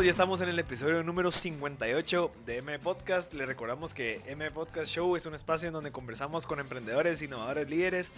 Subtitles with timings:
[0.00, 3.34] Todos, ya estamos en el episodio número 58 de M Podcast.
[3.34, 7.68] Les recordamos que M Podcast Show es un espacio en donde conversamos con emprendedores, innovadores,
[7.68, 8.10] líderes.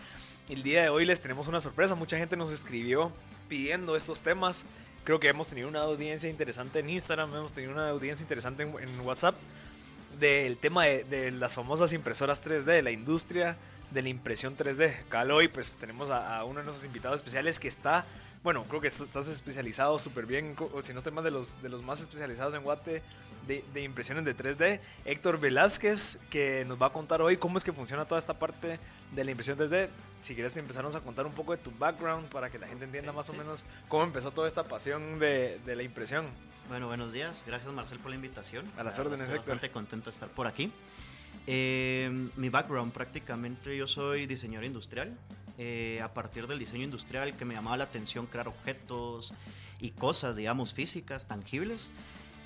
[0.48, 1.96] El día de hoy les tenemos una sorpresa.
[1.96, 3.10] Mucha gente nos escribió
[3.48, 4.64] pidiendo estos temas.
[5.02, 9.00] Creo que hemos tenido una audiencia interesante en Instagram, hemos tenido una audiencia interesante en,
[9.00, 9.34] WhatsApp
[10.20, 13.56] del tema de, las famosas impresoras 3D, de la industria
[13.90, 14.94] de la impresión 3D.
[15.08, 18.06] Cal hoy pues tenemos a uno de nuestros invitados especiales que está
[18.42, 21.68] bueno, creo que estás especializado súper bien, o si no estoy más de los, de
[21.68, 23.02] los más especializados en Guate
[23.46, 24.80] de, de, impresiones de 3D.
[25.04, 28.78] Héctor Velázquez, que nos va a contar hoy cómo es que funciona toda esta parte
[29.14, 29.88] de la impresión 3D.
[30.20, 33.12] Si quieres empezarnos a contar un poco de tu background para que la gente entienda
[33.12, 36.26] más o menos cómo empezó toda esta pasión de, de la impresión.
[36.68, 37.42] Bueno, buenos días.
[37.46, 38.64] Gracias Marcel por la invitación.
[38.76, 39.54] A las órdenes, Estoy Héctor.
[39.54, 40.72] bastante contento de estar por aquí.
[41.46, 45.16] Eh, mi background prácticamente yo soy diseñador industrial.
[45.58, 49.34] Eh, a partir del diseño industrial que me llamaba la atención crear objetos
[49.80, 51.90] y cosas, digamos, físicas, tangibles.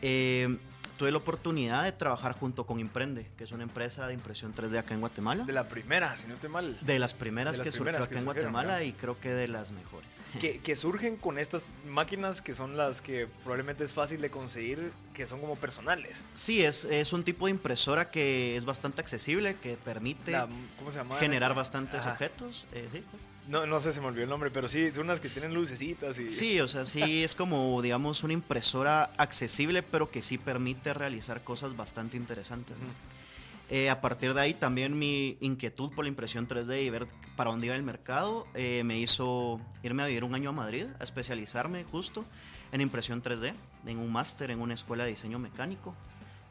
[0.02, 0.58] Eh,
[0.96, 4.78] tuve la oportunidad de trabajar junto con Imprende, que es una empresa de impresión 3D
[4.78, 5.44] acá en Guatemala.
[5.44, 6.76] De la primera, si no estoy mal.
[6.80, 9.20] De las primeras De las que primeras surgió acá que en surgieron, Guatemala y creo
[9.20, 10.08] que de las mejores.
[10.40, 14.92] Que, que, surgen con estas máquinas que son las que probablemente es fácil de conseguir,
[15.14, 16.24] que son como personales.
[16.34, 20.46] Sí, es, es un tipo de impresora que es bastante accesible, que permite La,
[20.78, 21.16] ¿Cómo se llama?
[21.16, 22.12] generar bastantes Ajá.
[22.12, 22.66] objetos.
[22.72, 23.02] eh, sí.
[23.48, 26.18] No, no sé, se me olvidó el nombre, pero sí, son unas que tienen lucecitas
[26.18, 26.30] y...
[26.30, 31.44] Sí, o sea, sí es como, digamos, una impresora accesible, pero que sí permite realizar
[31.44, 32.76] cosas bastante interesantes.
[33.68, 37.50] Eh, a partir de ahí también mi inquietud por la impresión 3D y ver para
[37.50, 41.02] dónde iba el mercado eh, me hizo irme a vivir un año a Madrid, a
[41.02, 42.24] especializarme justo
[42.70, 43.54] en impresión 3D,
[43.86, 45.94] en un máster en una escuela de diseño mecánico.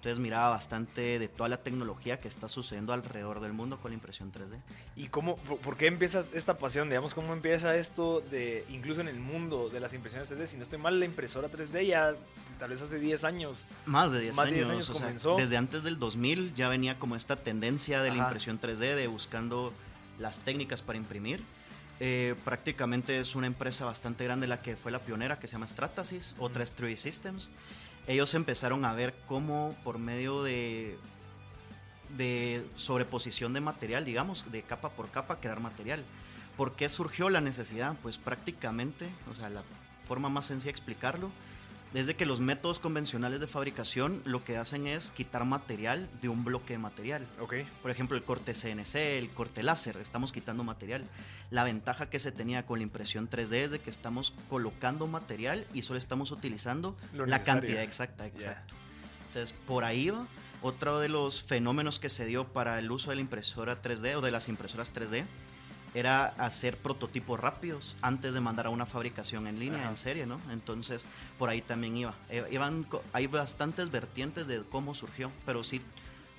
[0.05, 3.95] Entonces miraba bastante de toda la tecnología que está sucediendo alrededor del mundo con la
[3.95, 4.61] impresión 3D.
[4.95, 6.89] ¿Y cómo, por, qué empieza esta pasión?
[6.89, 10.45] Digamos, ¿cómo empieza esto de, incluso en el mundo de las impresiones 3D?
[10.45, 12.13] Si no estoy mal, la impresora 3D ya
[12.59, 13.65] tal vez hace 10 años.
[13.87, 14.67] Más de 10 Más de años.
[14.67, 15.37] 10 años o sea, comenzó.
[15.37, 18.23] desde antes del 2000 ya venía como esta tendencia de la Ajá.
[18.25, 19.73] impresión 3D, de buscando
[20.19, 21.43] las técnicas para imprimir.
[21.99, 25.67] Eh, prácticamente es una empresa bastante grande la que fue la pionera, que se llama
[25.67, 27.49] Stratasys, otra es 3D Systems.
[28.07, 30.97] Ellos empezaron a ver cómo por medio de,
[32.17, 36.03] de sobreposición de material, digamos, de capa por capa, crear material.
[36.55, 37.95] ¿Por qué surgió la necesidad?
[38.01, 39.63] Pues prácticamente, o sea, la
[40.07, 41.31] forma más sencilla de explicarlo,
[41.95, 46.43] desde que los métodos convencionales de fabricación lo que hacen es quitar material de un
[46.43, 47.25] bloque de material.
[47.39, 47.53] Ok.
[47.81, 51.05] Por ejemplo, el corte CNC, el corte láser, estamos quitando material.
[51.51, 55.65] La ventaja que se tenía con la impresión 3D es de que estamos colocando material
[55.73, 57.61] y solo estamos utilizando Lo la necesario.
[57.61, 58.75] cantidad exacta, exacto.
[59.27, 60.27] Entonces, por ahí va.
[60.61, 64.21] Otro de los fenómenos que se dio para el uso de la impresora 3D o
[64.21, 65.23] de las impresoras 3D
[65.95, 69.89] era hacer prototipos rápidos antes de mandar a una fabricación en línea, Ajá.
[69.91, 70.41] en serie, ¿no?
[70.51, 71.05] Entonces,
[71.39, 72.13] por ahí también iba.
[72.29, 75.81] Eh, iban, hay bastantes vertientes de cómo surgió, pero sí,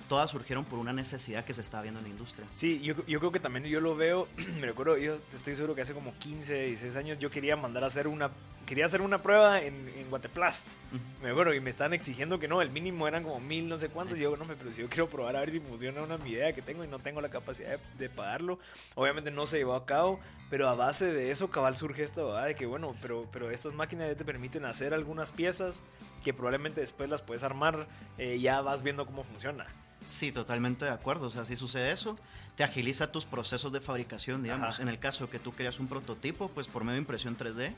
[0.07, 2.45] todas surgieron por una necesidad que se estaba viendo en la industria.
[2.55, 4.27] Sí, yo, yo creo que también yo lo veo,
[4.59, 7.87] me recuerdo, yo estoy seguro que hace como 15, 16 años yo quería mandar a
[7.87, 8.29] hacer una,
[8.67, 10.67] quería hacer una prueba en, en Guateplast.
[10.91, 11.23] Ujú.
[11.23, 13.89] Me acuerdo y me estaban exigiendo que no, el mínimo eran como mil no sé
[13.89, 14.17] cuántos.
[14.19, 16.53] Y yo, no, me, pero si yo quiero probar a ver si funciona una idea
[16.53, 18.59] que tengo y no tengo la capacidad de, de pagarlo.
[18.93, 20.19] Obviamente no se llevó a cabo,
[20.51, 22.45] pero a base de eso, cabal surge esto, ¿verdad?
[22.47, 25.81] De que bueno, pero, pero estas máquinas ya te permiten hacer algunas piezas
[26.23, 29.65] que probablemente después las puedes armar, eh, ya vas viendo cómo funciona.
[30.05, 31.27] Sí, totalmente de acuerdo.
[31.27, 32.17] O sea, si sucede eso,
[32.55, 34.75] te agiliza tus procesos de fabricación, digamos.
[34.75, 34.81] Ajá.
[34.81, 37.73] En el caso de que tú querías un prototipo, pues por medio de impresión 3D,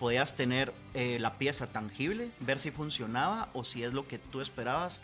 [0.00, 4.40] podías tener eh, la pieza tangible, ver si funcionaba o si es lo que tú
[4.40, 5.02] esperabas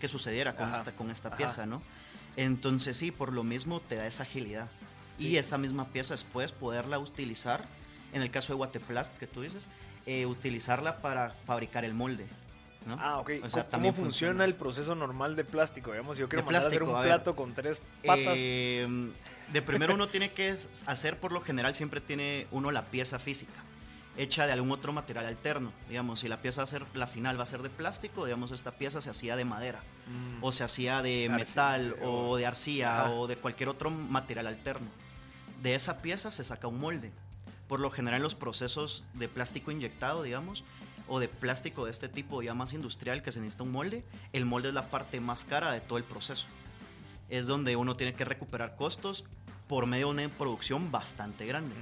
[0.00, 0.78] que sucediera con Ajá.
[0.78, 1.36] esta, con esta Ajá.
[1.36, 1.82] pieza, ¿no?
[2.36, 4.68] Entonces sí, por lo mismo te da esa agilidad.
[5.18, 5.28] Sí.
[5.28, 7.66] Y esa misma pieza después poderla utilizar,
[8.14, 9.66] en el caso de Guateplast que tú dices,
[10.06, 12.26] eh, utilizarla para fabricar el molde.
[12.86, 12.96] ¿no?
[12.98, 13.30] Ah, ok.
[13.42, 14.44] O sea, ¿Cómo, también funciona, funciona.
[14.46, 15.90] el proceso normal de plástico?
[15.90, 18.34] Digamos, yo quiero mandar a hacer un plato con tres patas.
[18.38, 19.10] Eh,
[19.52, 23.52] de primero uno tiene que hacer, por lo general siempre tiene uno la pieza física.
[24.22, 25.72] Hecha de algún otro material alterno.
[25.88, 28.50] Digamos, si la pieza va a ser, la final va a ser de plástico, digamos,
[28.50, 30.44] esta pieza se hacía de madera, Mm.
[30.44, 33.10] o se hacía de Arcilla, metal, o- o de arcilla, Ajá.
[33.12, 34.88] o de cualquier otro material alterno.
[35.62, 37.10] De esa pieza se saca un molde.
[37.68, 40.64] Por lo general, los procesos de plástico inyectado, digamos,
[41.08, 44.44] o de plástico de este tipo ya más industrial que se necesita un molde, el
[44.44, 46.46] molde es la parte más cara de todo el proceso.
[47.30, 49.24] Es donde uno tiene que recuperar costos
[49.68, 51.74] por medio de una producción bastante grande.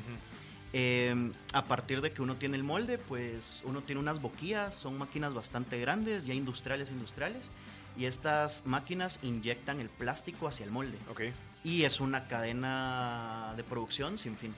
[0.72, 4.98] Eh, a partir de que uno tiene el molde, pues uno tiene unas boquillas, son
[4.98, 7.50] máquinas bastante grandes, ya industriales, industriales,
[7.96, 10.98] y estas máquinas inyectan el plástico hacia el molde.
[11.10, 11.22] Ok.
[11.64, 14.54] Y es una cadena de producción sin fin.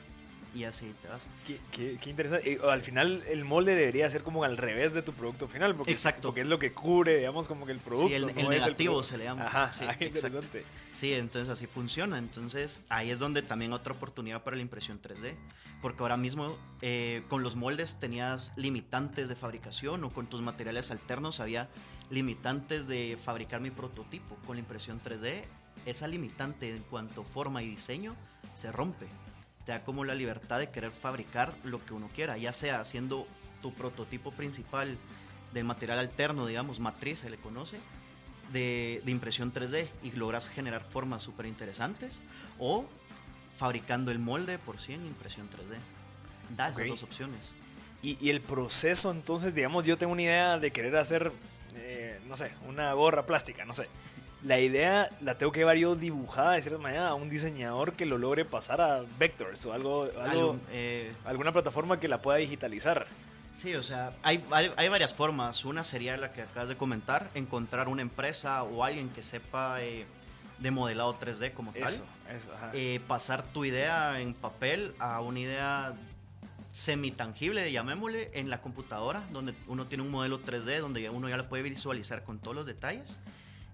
[0.55, 1.29] Y así te vas.
[1.47, 2.51] Qué, qué- qué interesante.
[2.51, 5.77] Y, al final, el molde debería ser como al revés de tu producto final.
[5.77, 6.29] Porque, Exacto.
[6.29, 8.09] Porque es lo que cubre, digamos, como que el producto.
[8.09, 9.03] Sí, el, el es negativo producto.
[9.09, 9.47] se le llama.
[9.47, 10.65] Ajá, Sí, ah, interesante.
[10.91, 12.19] Sí, entonces así funciona.
[12.19, 15.37] Entonces ahí es donde también otra oportunidad para la impresión 3D.
[15.83, 20.91] Porque ahora mismo eh, con los moldes tenías limitantes de fabricación o con tus materiales
[20.91, 21.69] alternos había
[22.11, 24.35] limitantes de fabricar mi prototipo.
[24.47, 25.45] Con la impresión 3D,
[25.87, 28.17] esa limitante en cuanto a forma y diseño
[28.55, 29.07] se rompe.
[29.71, 33.29] Te da como la libertad de querer fabricar lo que uno quiera, ya sea haciendo
[33.63, 34.99] tu prototipo principal
[35.55, 37.77] del material alterno, digamos, matriz se le conoce,
[38.53, 42.21] de, de impresión 3D y logras generar formas súper interesantes
[42.59, 42.85] o
[43.59, 45.77] fabricando el molde por sí en impresión 3D.
[46.57, 46.89] Da esas Ok.
[46.89, 47.53] dos opciones.
[48.03, 51.31] Y, y el proceso, entonces, digamos, yo tengo una idea de querer hacer,
[51.77, 53.87] eh, no sé, una gorra plástica, no sé.
[54.43, 58.07] La idea la tengo que llevar yo dibujada de cierta manera a un diseñador que
[58.07, 62.39] lo logre pasar a Vectors o algo, algo Algún, eh, alguna plataforma que la pueda
[62.39, 63.07] digitalizar.
[63.61, 65.67] Sí, o sea, hay, hay, hay varias formas.
[65.67, 70.07] Una sería la que acabas de comentar, encontrar una empresa o alguien que sepa eh,
[70.59, 71.83] de modelado 3D como tal.
[71.83, 72.05] Eso,
[72.35, 72.71] eso, ajá.
[72.73, 75.95] Eh, pasar tu idea en papel a una idea
[76.73, 81.49] semi-tangible, llamémosle, en la computadora, donde uno tiene un modelo 3D, donde uno ya lo
[81.49, 83.21] puede visualizar con todos los detalles.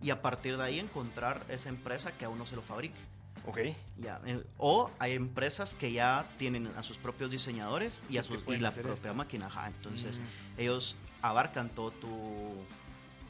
[0.02, 2.98] Y a partir de ahí encontrar esa empresa que a uno se lo fabrique.
[3.46, 3.58] ok.
[3.98, 8.38] Ya, eh, o hay empresas que ya tienen a sus propios diseñadores y, a sus,
[8.48, 9.14] y la propia esto.
[9.14, 9.46] máquina.
[9.46, 10.60] Ajá, entonces Mm.
[10.60, 12.54] ellos abarcan todo tu,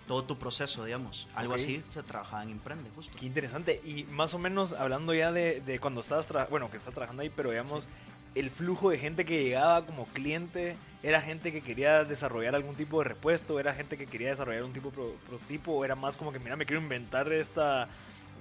[0.09, 1.27] todo tu proceso, digamos.
[1.35, 3.17] Algo así se trabajaba en Imprende, justo.
[3.19, 3.81] Qué interesante.
[3.85, 7.31] Y más o menos hablando ya de, de cuando estabas, bueno, que estás trabajando ahí,
[7.31, 7.89] pero digamos,
[8.37, 12.99] el flujo de gente que llegaba como cliente, era gente que quería desarrollar algún tipo
[12.99, 16.17] de repuesto, era gente que quería desarrollar un tipo de pro- prototipo, o era más
[16.17, 17.89] como que, mira, me quiero inventar esta,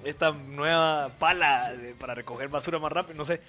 [0.04, 3.16] esta nueva pala de- para recoger basura más rápido.
[3.18, 3.40] No sé,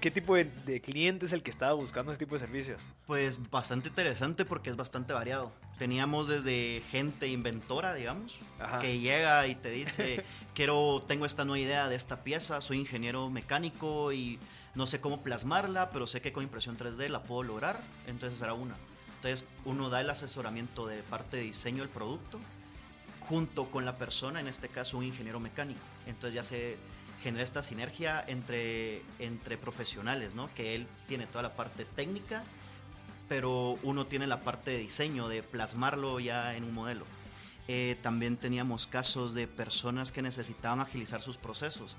[0.00, 2.82] ¿qué tipo de, de cliente es el que estaba buscando ese tipo de servicios?
[3.06, 5.52] Pues bastante interesante porque es bastante variado.
[5.78, 8.78] Teníamos desde gente inventora, digamos, Ajá.
[8.78, 13.28] que llega y te dice, quiero, tengo esta nueva idea de esta pieza, soy ingeniero
[13.30, 14.38] mecánico y
[14.74, 18.54] no sé cómo plasmarla, pero sé que con impresión 3D la puedo lograr, entonces será
[18.54, 18.74] una.
[19.16, 22.40] Entonces uno da el asesoramiento de parte de diseño del producto
[23.28, 25.80] junto con la persona, en este caso un ingeniero mecánico.
[26.06, 26.76] Entonces ya se
[27.22, 30.52] genera esta sinergia entre, entre profesionales, ¿no?
[30.54, 32.42] Que él tiene toda la parte técnica,
[33.28, 37.04] pero uno tiene la parte de diseño, de plasmarlo ya en un modelo.
[37.68, 41.96] Eh, también teníamos casos de personas que necesitaban agilizar sus procesos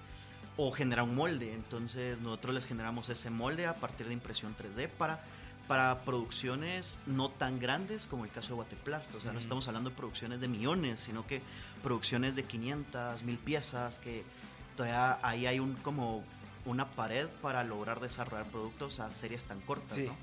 [0.57, 1.53] o generar un molde.
[1.53, 5.23] Entonces nosotros les generamos ese molde a partir de impresión 3D para,
[5.67, 9.15] para producciones no tan grandes como el caso de Guateplast.
[9.15, 11.41] O sea, no estamos hablando de producciones de millones, sino que
[11.81, 14.23] producciones de 500, 1000 piezas, que
[14.75, 16.23] todavía ahí hay un, como
[16.65, 19.95] una pared para lograr desarrollar productos a series tan cortas.
[19.95, 20.05] Sí.
[20.05, 20.15] ¿no?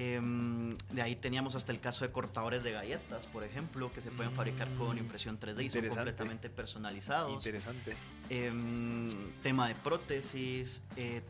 [0.00, 4.12] Em, de ahí teníamos hasta el caso de cortadores de galletas, por ejemplo, que se
[4.12, 7.44] pueden fabricar con Mm, impresión 3D y son completamente personalizados.
[7.44, 7.96] Interesante.
[8.30, 9.08] Em,
[9.42, 11.20] tema de prótesis, eh,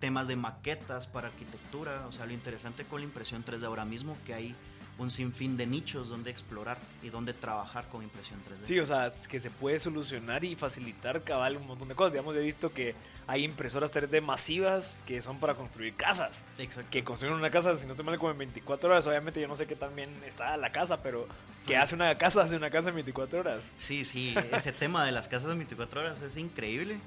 [0.00, 2.06] temas de maquetas para arquitectura.
[2.06, 4.54] O sea, lo interesante con la impresión 3D ahora mismo que hay
[4.98, 8.64] un sinfín de nichos donde explorar y donde trabajar con impresión 3D.
[8.66, 12.12] Sí, o sea, que se puede solucionar y facilitar cabal un montón de cosas.
[12.12, 12.94] Digamos, he visto que
[13.28, 16.42] hay impresoras 3D masivas que son para construir casas.
[16.58, 16.90] Exacto.
[16.90, 19.06] Que construyen una casa, si no estoy mal, como en 24 horas.
[19.06, 21.28] Obviamente yo no sé qué tan bien está la casa, pero
[21.64, 23.70] que hace una casa, hace una casa en 24 horas.
[23.78, 26.98] Sí, sí, ese tema de las casas de 24 horas es increíble.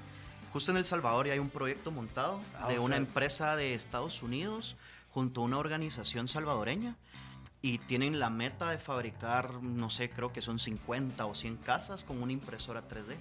[0.54, 4.22] Justo en El Salvador ya hay un proyecto montado Ah, de una empresa de Estados
[4.22, 4.76] Unidos
[5.10, 6.96] junto a una organización salvadoreña
[7.62, 12.04] y tienen la meta de fabricar, no sé, creo que son 50 o 100 casas
[12.04, 13.16] con una impresora 3D.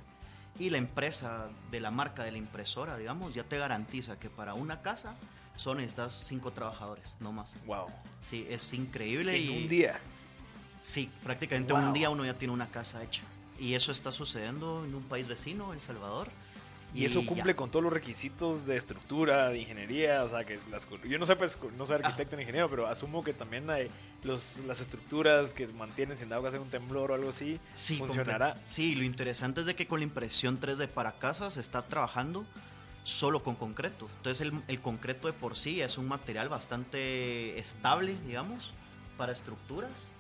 [0.59, 4.55] Y la empresa de la marca de la impresora, digamos, ya te garantiza que para
[4.55, 5.15] una casa
[5.57, 7.55] solo necesitas 5 trabajadores, no más.
[7.67, 7.87] Wow.
[8.21, 9.37] Sí, es increíble.
[9.37, 9.99] En y un día.
[10.85, 11.83] Sí, prácticamente Wow.
[11.83, 13.23] un día uno ya tiene una casa hecha.
[13.59, 16.29] Y eso está sucediendo en un país vecino, El Salvador.
[16.93, 20.87] Y, eso cumple con todos los requisitos de estructura, de ingeniería, o sea, que las,
[21.09, 23.91] yo no sé, pues, no soy arquitecto ni ingeniero, pero asumo que también hay
[24.25, 27.97] los, las estructuras que mantienen, sin dado que hacer un temblor o algo así, sí,
[27.97, 28.61] funcionará.
[28.67, 32.45] Sí, lo interesante es de que con la impresión 3D para casa se está trabajando
[33.05, 34.09] solo con concreto.
[34.17, 38.73] Entonces el, el concreto de por sí es un material bastante estable, digamos,
[39.17, 40.11] para estructuras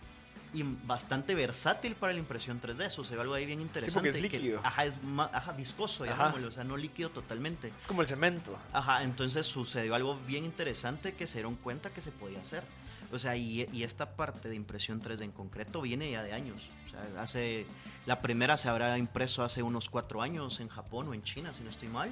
[0.52, 2.86] y bastante versátil para la impresión 3D.
[2.86, 4.12] Eso se ve algo ahí bien interesante.
[4.12, 4.60] Sí, porque es líquido.
[4.62, 4.98] ajá, es
[5.32, 7.72] ajá, viscoso, llamémoslo, o sea, no líquido totalmente.
[7.80, 8.58] Es como el cemento.
[8.72, 12.64] Ajá, entonces sucedió algo bien interesante que se dieron cuenta que se podía hacer.
[13.12, 16.68] O sea, y, y esta parte de impresión 3D en concreto viene ya de años.
[16.86, 17.66] O sea, hace,
[18.06, 21.62] la primera se habrá impreso hace unos cuatro años en Japón o en China, si
[21.62, 22.10] no estoy mal.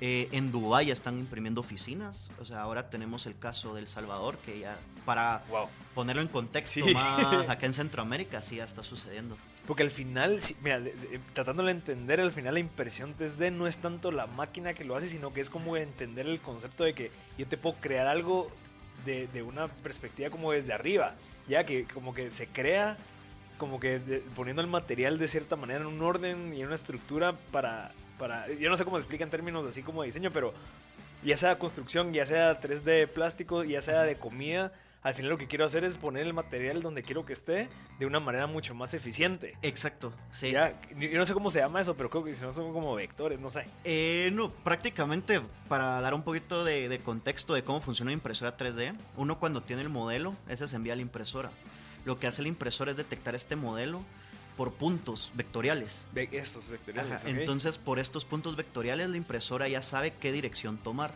[0.00, 2.30] Eh, en Dubái ya están imprimiendo oficinas.
[2.40, 5.42] O sea, ahora tenemos el caso del Salvador, que ya, para
[5.94, 9.36] ponerlo en contexto más, acá en Centroamérica sí ya está sucediendo.
[9.66, 10.80] Porque al final, mira,
[11.32, 14.96] tratando de entender, al final la impresión 3D no es tanto la máquina que lo
[14.96, 18.50] hace, sino que es como entender el concepto de que yo te puedo crear algo
[19.04, 21.16] de, de una perspectiva como desde arriba,
[21.48, 22.96] ya que como que se crea
[23.58, 27.34] como que poniendo el material de cierta manera en un orden y en una estructura
[27.50, 27.92] para
[28.58, 30.52] yo no sé cómo se explica en términos así como de diseño, pero
[31.24, 34.72] ya sea construcción, ya sea 3D plástico, ya sea de comida,
[35.02, 38.06] al final lo que quiero hacer es poner el material donde quiero que esté de
[38.06, 39.56] una manera mucho más eficiente.
[39.62, 40.52] Exacto, sí.
[40.52, 43.48] yo no sé cómo se llama eso, pero creo que no son como vectores, no
[43.48, 43.66] sé.
[43.84, 48.56] Eh, no, prácticamente para dar un poquito de, de, contexto de cómo funciona una impresora
[48.56, 51.50] 3D, uno cuando tiene el modelo, ese se envía a la impresora.
[52.04, 54.02] Lo que hace la impresora es detectar este modelo
[54.58, 56.04] por puntos vectoriales.
[56.32, 57.22] estos vectoriales.
[57.24, 61.12] Entonces, por estos puntos vectoriales, la impresora ya sabe qué dirección tomar.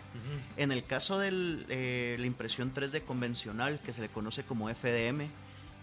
[0.56, 5.26] En el caso de eh, la impresión 3D convencional, que se le conoce como FDM,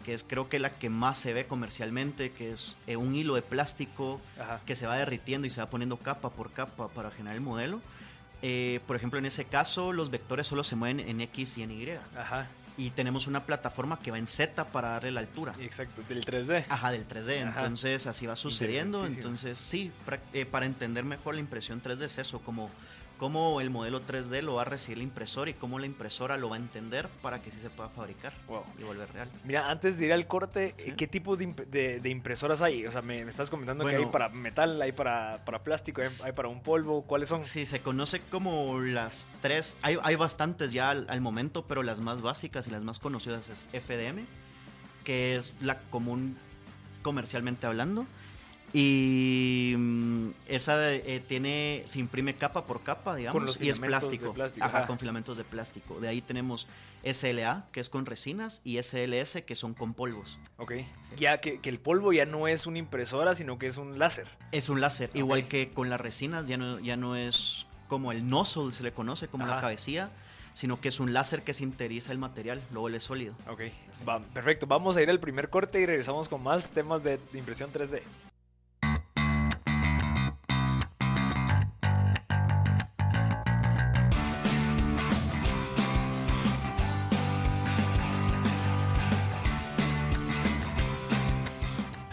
[0.06, 3.36] que es creo que la que más se ve comercialmente, que es eh, un hilo
[3.36, 4.22] de plástico
[4.66, 7.82] que se va derritiendo y se va poniendo capa por capa para generar el modelo.
[8.42, 11.72] Eh, por ejemplo, en ese caso, los vectores solo se mueven en X y en
[11.72, 11.90] Y.
[12.16, 12.48] Ajá
[12.80, 15.54] y tenemos una plataforma que va en Z para darle la altura.
[15.60, 16.64] Exacto, del 3D.
[16.70, 17.42] Ajá, del 3D.
[17.42, 19.06] Entonces así va sucediendo.
[19.06, 19.92] Entonces sí,
[20.34, 22.70] eh, para entender mejor la impresión 3D es eso, como
[23.20, 26.50] cómo el modelo 3D lo va a recibir la impresora y cómo la impresora lo
[26.50, 28.32] va a entender para que sí se pueda fabricar
[28.80, 29.30] y volver real.
[29.44, 32.88] Mira, antes de ir al corte, ¿qué tipos de, impresoras hay?
[32.88, 36.48] O sea, me, estás comentando que hay para metal, hay para, para plástico, hay, para
[36.48, 37.44] un polvo, ¿cuáles son?
[37.44, 42.00] Sí, se conoce como las tres, hay, hay bastantes ya al, al momento, pero las
[42.00, 44.26] más básicas y las más conocidas es FDM,
[45.04, 46.38] que es la común
[47.02, 48.08] comercialmente hablando.
[48.74, 54.36] Y mm, esa eh, tiene, se imprime capa por capa, digamos, y es plástico.
[54.60, 56.00] Ajá, con filamentos de plástico.
[56.00, 56.68] De ahí tenemos
[57.04, 60.38] SLA, que es con resinas, y SLS, que son con polvos.
[60.58, 60.74] Ok.
[61.18, 64.28] Ya que, el polvo ya no es una impresora, sino que es un láser.
[64.52, 65.10] Es un láser.
[65.14, 68.92] Igual que con las resinas, ya no, ya no es como el nozzle, se le
[68.92, 70.12] conoce como la cabecilla
[70.54, 73.34] sino que es un láser que sinteriza el material, lo vuelve sólido.
[73.48, 73.62] Ok,
[74.06, 74.68] Va, perfecto.
[74.68, 78.02] Vamos a ir al primer corte y regresamos con más temas de impresión 3D.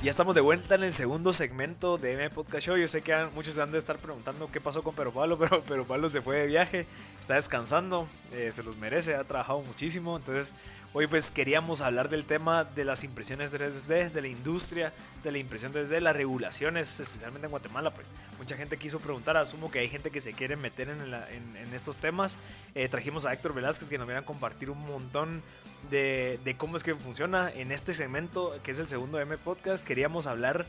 [0.07, 2.77] Ya estamos de vuelta en el segundo segmento de M Podcast Show.
[2.77, 5.65] Yo sé que muchos se han de estar preguntando qué pasó con Pero Pablo, pero
[5.65, 6.87] Pero Pablo se fue de viaje,
[7.21, 10.17] está descansando, eh, se los merece, ha trabajado muchísimo.
[10.17, 10.55] Entonces,
[10.99, 15.37] Hoy pues queríamos hablar del tema de las impresiones 3D, de la industria de la
[15.37, 17.93] impresión 3D, las regulaciones, especialmente en Guatemala.
[17.93, 21.99] Pues mucha gente quiso preguntar, asumo que hay gente que se quiere meter en, estos
[21.99, 22.39] temas.
[22.75, 25.43] Eh, trajimos a Héctor Velázquez que nos viene a compartir un montón
[25.91, 27.51] de, cómo es que funciona.
[27.51, 30.67] En este segmento, que es el segundo M Podcast, queríamos hablar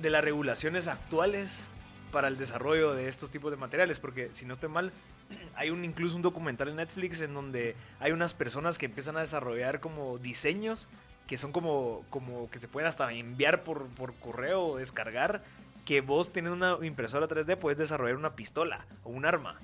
[0.00, 1.64] de las regulaciones actuales
[2.12, 4.92] para el desarrollo de estos tipos de materiales, porque si no estoy mal,
[5.56, 9.20] hay un incluso un documental en Netflix en donde hay unas personas que empiezan a
[9.20, 10.88] desarrollar como diseños
[11.26, 15.42] que son como, como que se pueden hasta enviar por, por correo o descargar,
[15.84, 19.58] que vos teniendo una impresora 3D puedes desarrollar una pistola o un arma.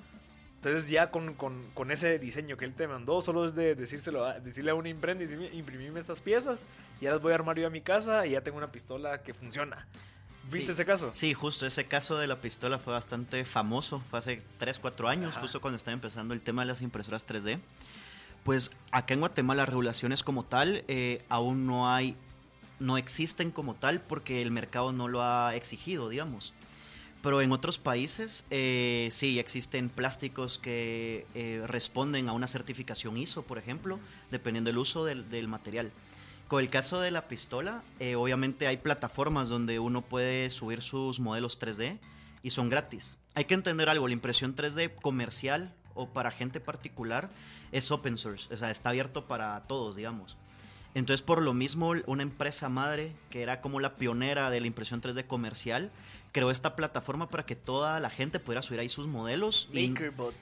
[0.64, 4.24] Entonces ya con, con, con, ese diseño que él te mandó, solo es de decírselo
[4.24, 6.64] a, decirle a un imprende, imprimirme estas piezas,
[7.00, 9.34] ya las voy a armar yo a mi casa y ya tengo una pistola que
[9.34, 9.88] funciona.
[10.52, 11.10] ¿Viste ese caso?
[11.14, 15.36] Sí, justo ese caso de la pistola fue bastante famoso, fue hace 3, 4 años,
[15.36, 17.58] justo cuando estaba empezando el tema de las impresoras 3D.
[18.44, 22.16] Pues acá en Guatemala las regulaciones como tal eh, aún no hay,
[22.78, 26.54] no existen como tal porque el mercado no lo ha exigido, digamos.
[27.22, 33.42] Pero en otros países eh, sí existen plásticos que eh, responden a una certificación ISO,
[33.42, 34.00] por ejemplo,
[34.30, 35.92] dependiendo del uso del, del material.
[36.52, 41.18] Con el caso de la pistola, eh, obviamente hay plataformas donde uno puede subir sus
[41.18, 41.98] modelos 3D
[42.42, 43.16] y son gratis.
[43.34, 47.30] Hay que entender algo, la impresión 3D comercial o para gente particular
[47.70, 50.36] es open source, o sea, está abierto para todos, digamos.
[50.94, 55.00] Entonces, por lo mismo, una empresa madre, que era como la pionera de la impresión
[55.00, 55.90] 3D comercial,
[56.32, 59.68] creó esta plataforma para que toda la gente pudiera subir ahí sus modelos.
[59.72, 60.34] Makerbot.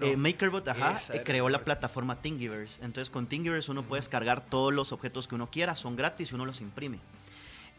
[0.00, 2.78] Eh, Makerbot, ajá, creó la plataforma Thingiverse.
[2.84, 6.34] Entonces, con Thingiverse uno puede descargar todos los objetos que uno quiera, son gratis y
[6.34, 7.00] uno los imprime.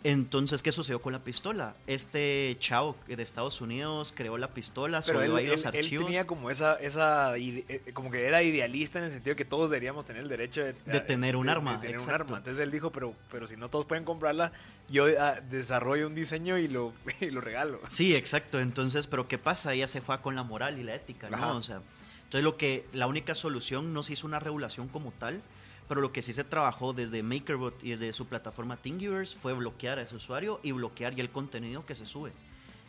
[0.03, 1.75] Entonces, ¿qué sucedió con la pistola?
[1.85, 5.91] Este chavo de Estados Unidos creó la pistola, Pero subió ahí los archivos.
[5.91, 9.69] Él tenía como esa, esa, eh, como que era idealista en el sentido que todos
[9.69, 11.73] deberíamos tener el derecho de, tener un arma.
[11.77, 12.37] De tener un arma.
[12.37, 14.53] Entonces él dijo, pero, pero si no todos pueden comprarla,
[14.87, 17.81] yo ah, desarrollo un diseño y lo, lo regalo.
[17.89, 18.61] Sí, exacto.
[18.61, 19.73] Entonces, pero ¿qué pasa?
[19.73, 21.57] Ella se fue con la moral y la ética, ¿no?
[21.57, 21.81] O sea,
[22.19, 25.41] entonces lo que, la única solución no se hizo una regulación como tal,
[25.89, 29.97] pero lo que sí se trabajó desde MakerBot y desde su plataforma Thingiverse fue bloquear
[29.97, 32.31] a ese usuario y bloquear ya el contenido que se sube.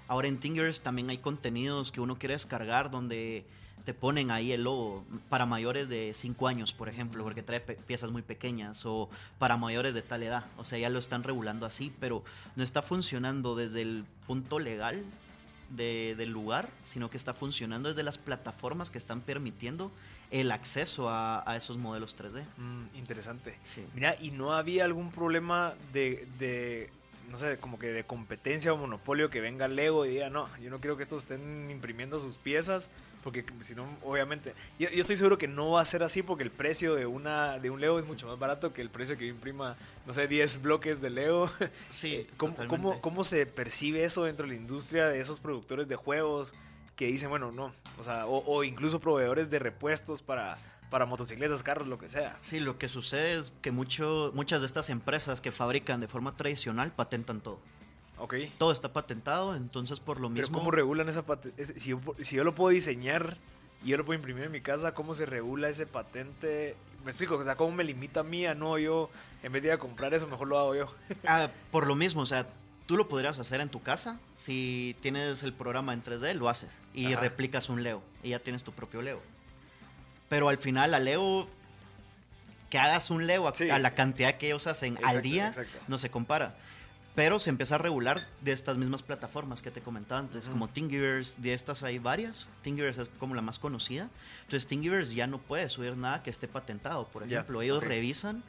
[0.07, 3.47] Ahora en Thingiverse también hay contenidos que uno quiere descargar donde
[3.87, 8.11] te ponen ahí el logo para mayores de 5 años, por ejemplo, porque trae piezas
[8.11, 10.45] muy pequeñas o para mayores de tal edad.
[10.59, 12.23] O sea, ya lo están regulando así, pero
[12.55, 15.03] no está funcionando desde el punto legal
[15.71, 19.93] del lugar, sino que está funcionando desde las plataformas que están permitiendo
[20.31, 22.43] el acceso a, esos modelos 3D.
[22.57, 23.57] Mm, interesante.
[23.95, 26.91] Mira, ¿y no había algún problema de, de,
[27.31, 30.71] no sé, como que de competencia o monopolio que venga Lego y diga, no, yo
[30.71, 32.91] no quiero que estos estén imprimiendo sus piezas?
[33.23, 36.51] Porque si no, obviamente, yo, estoy seguro que no va a ser así porque el
[36.51, 39.77] precio de una de un Lego es mucho más barato que el precio que imprima,
[40.07, 41.51] no sé, 10 bloques de Lego.
[41.91, 45.89] Sí, eh, ¿Cómo, cómo, cómo, se percibe eso dentro de la industria de esos productores
[45.89, 46.55] de juegos
[46.97, 50.59] que dicen, bueno, no, o sea, o, incluso proveedores de repuestos para,
[50.91, 52.39] para motocicletas, carros, lo que sea?
[52.43, 56.37] Sí, lo que sucede es que mucho, muchas de estas empresas que fabrican de forma
[56.37, 57.59] tradicional patentan todo.
[58.59, 60.49] Todo está patentado, entonces por lo mismo...
[60.49, 61.65] Pero ¿cómo regulan esa patente?
[61.79, 63.39] Si yo, si yo lo puedo diseñar
[63.83, 66.77] y yo lo puedo imprimir en mi casa, ¿cómo se regula ese patente?
[67.05, 69.11] Me explico, o sea, ¿cómo me limita a mí a no yo,
[69.43, 70.95] en vez de ir a comprar eso, mejor lo hago yo?
[71.27, 72.47] ah, por lo mismo, o sea,
[72.87, 74.19] tú lo podrías hacer en tu casa.
[74.37, 78.65] Si tienes el programa en 3D, lo haces y replicas un Leo y ya tienes
[78.65, 79.23] tu propio Leo.
[80.29, 81.49] Pero al final, a Leo,
[82.69, 85.53] que hagas un Leo a, la cantidad que ellos hacen al día,
[85.89, 86.55] no se compara
[87.21, 91.39] pero se empieza a regular de estas mismas plataformas que te comentaba antes, como Thingiverse,
[91.39, 94.09] de estas hay varias, Thingiverse es como la más conocida,
[94.45, 98.43] entonces Thingiverse ya no puede subir nada que esté patentado, por ejemplo, ellos revisan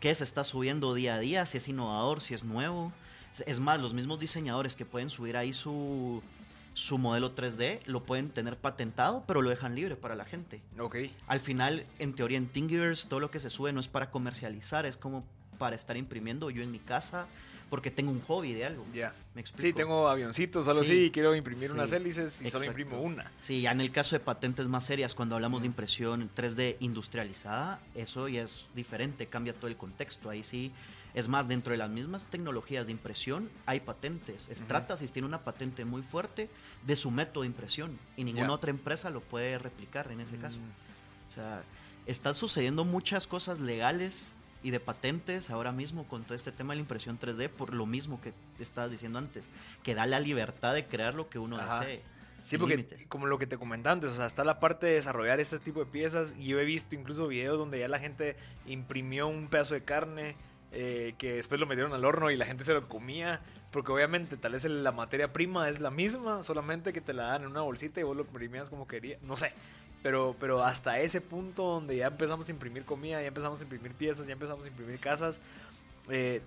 [0.00, 2.92] qué se está subiendo día a día, si es innovador, si es nuevo,
[3.46, 6.20] es más, los mismos diseñadores que pueden subir ahí su,
[6.74, 10.62] su modelo 3D lo pueden tener patentado, pero lo dejan libre para la gente.
[10.80, 10.96] Ok.
[11.28, 14.84] Al final, en teoría, en Thingiverse, todo lo que se sube no es para comercializar,
[14.84, 15.24] es como
[15.58, 16.50] para estar imprimiendo.
[16.50, 17.28] Yo en mi casa,
[17.68, 18.84] porque tengo un hobby de algo.
[18.94, 19.12] Ya.
[19.34, 19.62] ¿Me explico?
[19.62, 23.30] Sí, tengo avioncitos, así, y quiero imprimir unas hélices y solo imprimo una.
[23.40, 27.80] Sí, ya en el caso de patentes más serias, cuando hablamos de impresión 3D industrializada,
[27.94, 30.30] eso ya es diferente, cambia todo el contexto.
[30.30, 30.72] Ahí sí,
[31.14, 34.48] es más, dentro de las mismas tecnologías de impresión hay patentes.
[34.54, 36.48] Stratasys tiene una patente muy fuerte
[36.86, 40.58] de su método de impresión y ninguna otra empresa lo puede replicar en ese caso.
[40.58, 41.30] Mm.
[41.30, 41.62] O sea,
[42.06, 44.35] están sucediendo muchas cosas legales
[44.66, 47.86] y de patentes ahora mismo con todo este tema de la impresión 3D por lo
[47.86, 49.44] mismo que estabas diciendo antes,
[49.84, 52.02] que da la libertad de crear lo que uno desee.
[52.42, 55.38] Sí, porque como lo que te comenté antes, o sea, está la parte de desarrollar
[55.38, 58.34] este tipo de piezas y yo he visto incluso videos donde ya la gente
[58.66, 60.34] imprimió un pedazo de carne
[60.72, 64.36] eh, que después lo metieron al horno y la gente se lo comía, porque obviamente
[64.36, 67.60] tal vez la materia prima es la misma, solamente que te la dan en una
[67.60, 69.52] bolsita y vos lo imprimías como querías, no sé,
[70.02, 73.92] pero, pero hasta ese punto donde ya empezamos a imprimir comida, ya empezamos a imprimir
[73.92, 75.40] piezas, ya empezamos a imprimir casas,
[76.08, 76.42] eh,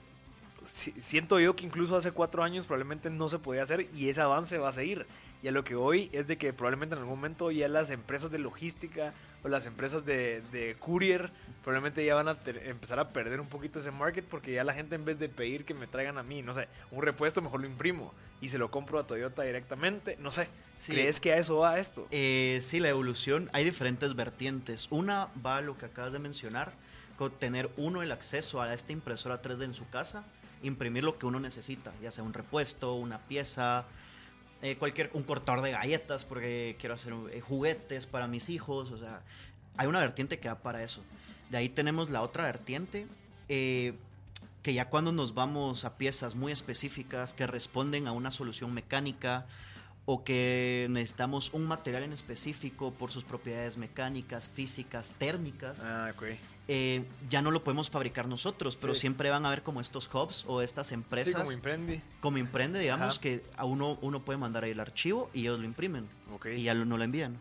[0.70, 4.58] siento yo que incluso hace cuatro años probablemente no se podía hacer y ese avance
[4.58, 5.06] va a seguir.
[5.42, 8.30] Y a lo que hoy es de que probablemente en algún momento ya las empresas
[8.30, 11.32] de logística o las empresas de, de courier
[11.64, 14.96] probablemente ya van a empezar a perder un poquito ese market porque ya la gente
[14.96, 17.68] en vez de pedir que me traigan a mí, no sé, un repuesto, mejor lo
[17.68, 20.48] imprimo y se lo compro a Toyota directamente, no sé.
[20.86, 22.08] ¿Crees que a eso va esto?
[22.10, 24.88] Eh, sí, la evolución, hay diferentes vertientes.
[24.90, 26.72] Una va a lo que acabas de mencionar,
[27.18, 30.24] con tener uno el acceso a esta impresora 3D en su casa,
[30.64, 33.86] imprimir lo que uno necesita, ya sea un repuesto, una pieza,
[34.62, 38.98] eh, cualquier, un cortador de galletas, porque quiero hacer eh, juguetes para mis hijos, o
[38.98, 39.22] sea,
[39.78, 41.02] hay una vertiente que va para eso.
[41.50, 43.08] De ahí tenemos la otra vertiente,
[43.48, 43.94] eh,
[44.62, 49.46] que ya cuando nos vamos a piezas muy específicas que responden a una solución mecánica,
[50.12, 56.24] o que necesitamos un material en específico por sus propiedades mecánicas, físicas, térmicas, Ah, ok.
[56.68, 59.02] eh, ya no lo podemos fabricar nosotros, pero Sí.
[59.02, 62.02] siempre van a haber como estos hubs o estas Sí, empresas como Imprendi.
[62.22, 63.22] como Imprende, digamos, Ajá.
[63.22, 66.48] que a uno, uno puede mandar ahí el archivo y ellos lo imprimen Ok.
[66.58, 67.38] y ya lo, no lo envían.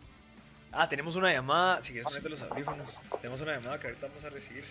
[0.71, 1.81] Ah, tenemos una llamada.
[1.81, 2.99] Si quieres ponerte los audífonos.
[3.19, 4.63] Tenemos una llamada que ahorita vamos a recibir.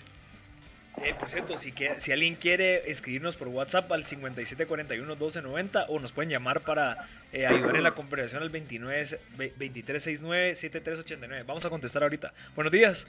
[1.04, 6.12] Eh, por cierto, si, que, si alguien quiere escribirnos por WhatsApp al 5741-1290 o nos
[6.12, 9.04] pueden llamar para eh, ayudar en la conversación al 29,
[9.36, 11.44] ve- 2369-7389.
[11.46, 12.32] Vamos a contestar ahorita.
[12.54, 13.06] Buenos días.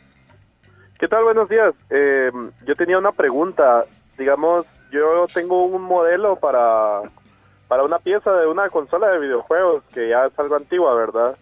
[0.99, 1.23] ¿Qué tal?
[1.23, 1.73] Buenos días.
[1.89, 2.31] Eh,
[2.65, 3.85] yo tenía una pregunta.
[4.17, 7.01] Digamos, yo tengo un modelo para,
[7.67, 11.37] para una pieza de una consola de videojuegos que ya es algo antigua, ¿verdad?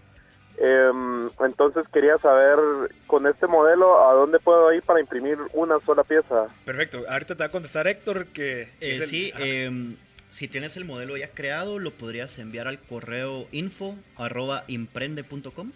[0.59, 2.57] Em, entonces quería saber
[3.05, 6.47] con este modelo a dónde puedo ir para imprimir una sola pieza.
[6.65, 7.03] Perfecto.
[7.07, 8.61] Ahorita te va a contestar Héctor que...
[8.63, 9.95] Eh, es el- sí, em,
[10.31, 15.71] si tienes el modelo ya creado, lo podrías enviar al correo info arroba imprende.com.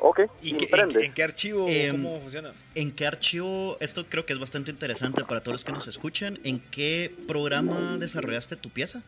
[0.00, 1.04] Ok, ¿Y qué- en, imprende.
[1.06, 1.66] en qué archivo?
[1.68, 2.52] Em, ¿Cómo funciona?
[2.76, 3.76] ¿En qué archivo?
[3.80, 6.38] Esto creo que es bastante interesante para todos los que nos escuchan.
[6.44, 9.02] ¿En qué programa desarrollaste tu pieza?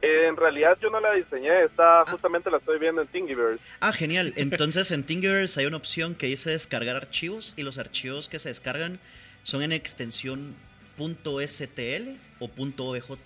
[0.00, 3.62] En realidad yo no la diseñé, está justamente la estoy viendo en Thingiverse.
[3.80, 4.32] Ah, genial.
[4.36, 8.48] Entonces en Thingiverse hay una opción que dice descargar archivos y los archivos que se
[8.48, 8.98] descargan
[9.42, 10.54] son en extensión
[10.98, 13.18] .stl o .obj.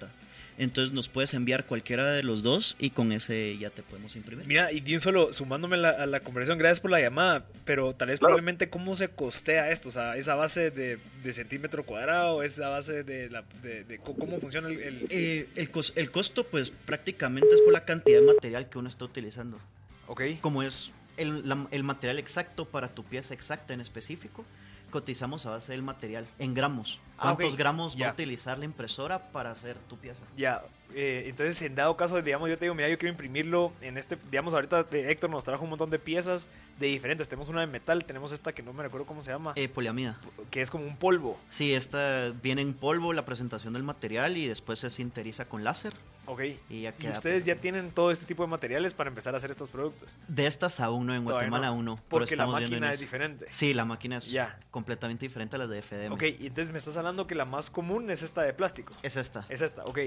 [0.62, 4.46] Entonces nos puedes enviar cualquiera de los dos y con ese ya te podemos imprimir.
[4.46, 8.08] Mira, y bien solo sumándome la- a la conversación, gracias por la llamada, pero tal
[8.08, 8.30] vez Claro.
[8.34, 13.02] probablemente cómo se costea esto, o sea, esa base de, de centímetro cuadrado, esa base
[13.02, 14.78] de, la, de, cómo funciona el...
[14.80, 18.78] el- Eh, el, cos- el costo pues prácticamente es por la cantidad de material que
[18.78, 19.58] uno está utilizando.
[20.06, 24.44] ok, Como es el, la- el material exacto para tu pieza exacta en específico,
[24.92, 27.00] cotizamos a base del material en gramos.
[27.18, 30.22] Ah, ¿Cuántos gramos va a utilizar la impresora para hacer tu pieza?
[30.36, 30.62] ya,
[30.94, 34.16] eh, entonces en dado caso, digamos, yo te digo, mira, yo quiero imprimirlo en este,
[34.30, 37.66] digamos, ahorita eh, Héctor nos trajo un montón de piezas de diferentes, tenemos una de
[37.66, 40.18] metal, tenemos esta que no me recuerdo cómo se llama, Eh, poliamida.
[40.50, 44.46] que es como un polvo, Sí, esta viene en polvo la presentación del material y
[44.48, 45.92] después se sinteriza con láser.
[46.26, 49.36] ok, Y, ya y ustedes ya tienen todo este tipo de materiales para empezar a
[49.38, 52.00] hacer estos productos, De estas aún no, en Guatemala aún no.
[52.08, 53.46] porque la máquina es diferente.
[53.50, 54.58] Sí, la máquina es Ya.
[54.70, 56.12] completamente diferente a las de FDM.
[56.12, 58.92] Ok, y entonces me estás hablando que la más común es esta de plástico.
[59.02, 59.44] Es esta.
[59.48, 59.98] Es esta, ok.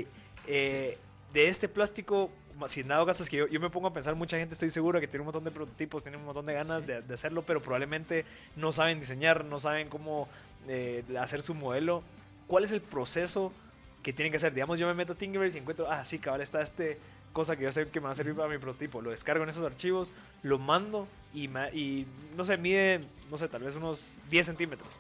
[0.48, 0.98] Eh,
[1.34, 3.94] De este plástico, ma- si en dado caso es que yo, yo me pongo a
[3.94, 6.54] pensar, mucha gente estoy seguro que tiene un montón de prototipos, tiene un montón de
[6.54, 8.24] ganas de, de hacerlo, pero probablemente
[8.56, 10.30] no saben diseñar, no saben cómo
[10.70, 12.04] eh, hacer su modelo.
[12.48, 13.52] ¿Cuál es el proceso
[14.02, 14.54] que tienen que hacer?
[14.54, 17.00] Digamos, yo me meto a Thingiverse y encuentro, ah, sí, cabal, está este
[17.34, 19.02] cosa que yo sé que me va a servir para mi prototipo.
[19.02, 23.62] Lo descargo en esos archivos, lo mando y, y no sé, mide, no sé, tal
[23.64, 25.00] vez unos 10 centímetros.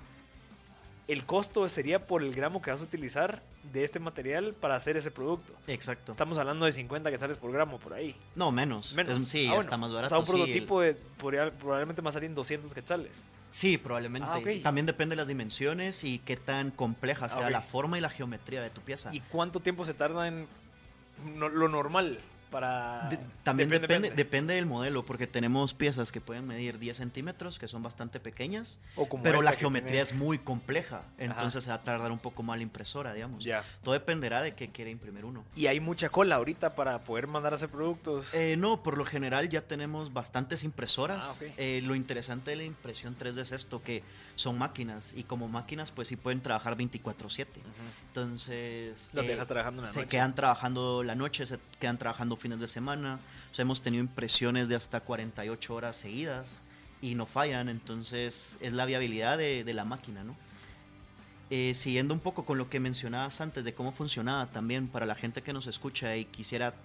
[1.07, 4.97] El costo sería por el gramo que vas a utilizar de este material para hacer
[4.97, 5.53] ese producto.
[5.67, 6.13] Exacto.
[6.13, 8.15] Estamos hablando de 50 quetzales por gramo por ahí.
[8.35, 8.93] No, menos.
[8.93, 9.21] Menos.
[9.21, 9.61] Es- sí, Ah, bueno.
[9.61, 10.09] está más O barato.
[10.09, 13.23] sea, un sí, el- prototipo de, podría- probablemente a salir en 200 quetzales.
[13.51, 14.27] Sí, probablemente.
[14.29, 14.41] Ah.
[14.63, 17.51] También depende de las dimensiones y qué tan compleja sea Ah, ok.
[17.51, 19.13] la forma y la geometría de tu pieza.
[19.13, 20.47] ¿Y cuánto tiempo se tarda en
[21.35, 22.17] no- lo normal
[22.55, 23.09] para...?
[23.09, 27.67] De- también Depende, depende, del modelo, porque tenemos piezas que pueden medir 10 centímetros, que
[27.67, 31.83] son bastante pequeñas, O como pero la geometría es muy compleja, entonces se va a
[31.83, 33.43] tardar un poco más la impresora, digamos.
[33.43, 33.65] Ya.
[33.83, 35.43] Todo dependerá de qué quiere imprimir uno.
[35.53, 38.33] Y hay mucha cola ahorita para poder mandar a hacer productos.
[38.33, 41.41] Eh, no, por lo general ya tenemos bastantes impresoras.
[41.43, 41.45] Ah.
[41.57, 44.01] Eh, lo interesante de la impresión 3D es esto, que
[44.35, 47.59] son máquinas y como máquinas pues sí pueden trabajar 24/7.
[47.59, 47.67] Ujú.
[48.07, 49.09] Entonces...
[49.13, 50.09] Los eh, dejas trabajando en la se noche.
[50.09, 53.19] quedan trabajando la noche, se quedan trabajando fines de semana.
[53.51, 56.61] O sea, hemos tenido impresiones de hasta 48 horas seguidas
[57.01, 57.69] y no fallan.
[57.69, 60.35] Entonces, es la viabilidad de, de la máquina, ¿no?
[61.49, 65.15] Eh, siguiendo un poco con lo que mencionabas antes de cómo funcionaba también para la
[65.15, 66.75] gente que nos escucha y quisiera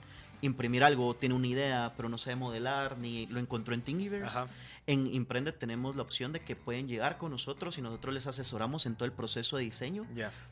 [0.41, 4.39] imprimir algo, tiene una idea, pero no sabe modelar, ni lo encontró en Thingiverse.
[4.39, 4.47] Ajá.
[4.87, 8.87] En Imprende tenemos la opción de que pueden llegar con nosotros y nosotros les asesoramos
[8.87, 10.07] en todo el proceso de diseño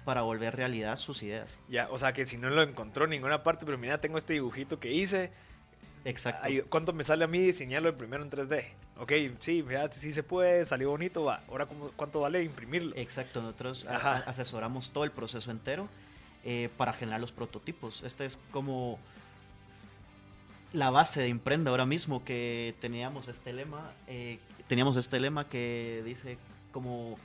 [0.05, 1.59] para volver realidad sus ideas.
[1.69, 4.35] Ya, o sea que si no lo encontró en ninguna parte, pero mira, tengo este
[4.35, 5.33] dibujito que hice.
[6.05, 6.49] Exacto.
[6.69, 8.65] ¿Cuánto me sale a mí diseñarlo primero en 3D?
[8.99, 11.43] Ok, sí, mira, sí se puede, salió bonito, va.
[11.49, 12.95] Ahora, ¿cómo- ¿cuánto vale imprimirlo?
[12.97, 15.89] Exacto, nosotros asesoramos todo el proceso entero
[16.45, 18.03] eh, para generar los prototipos.
[18.05, 18.99] Este es como
[20.73, 26.03] la base de Imprenda ahora mismo que teníamos este lema, eh, teníamos este lema que
[26.05, 26.39] dice
[26.73, 27.19] como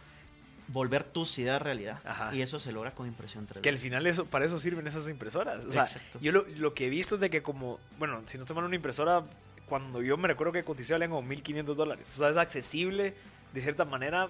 [0.69, 2.34] volver tus ideas realidad Ajá.
[2.34, 3.62] y eso se logra con impresión 3D.
[3.62, 5.65] Que al final eso, para eso sirven esas impresoras.
[5.65, 6.19] O sea, Exacto.
[6.21, 8.65] yo lo, lo que he visto es de que como, bueno, si no estoy mal
[8.65, 9.23] una impresora,
[9.67, 12.13] cuando yo me recuerdo que cotizé valían como 1.500 dólares.
[12.15, 13.13] O sea, es accesible
[13.53, 14.29] de cierta manera.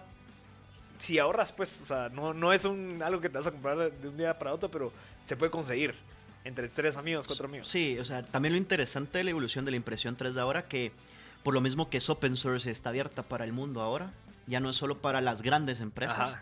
[0.97, 3.91] Si ahorras, pues, o sea, no, no es un, algo que te vas a comprar
[3.91, 4.91] de un día para otro, pero
[5.23, 5.95] se puede conseguir.
[6.45, 7.67] Entre tres amigos, cuatro amigos.
[7.67, 10.91] Sí, o sea, también lo interesante de la evolución de la impresión 3D ahora que
[11.43, 14.11] por lo mismo que es open source está abierta para el mundo ahora,
[14.47, 16.37] ya no es solo para las grandes empresas.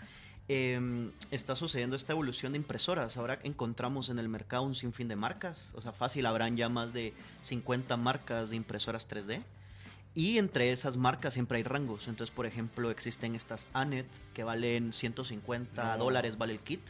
[0.47, 3.15] Eh, está sucediendo esta evolución de impresoras.
[3.17, 5.71] Ahora encontramos en el mercado un sinfín de marcas.
[5.75, 9.43] O sea, fácil, habrán ya más de 50 marcas de impresoras 3D.
[10.13, 12.07] Y entre esas marcas siempre hay rangos.
[12.07, 16.03] Entonces, por ejemplo, existen estas ANET que valen 150 No.
[16.03, 16.81] dólares, vale el kit.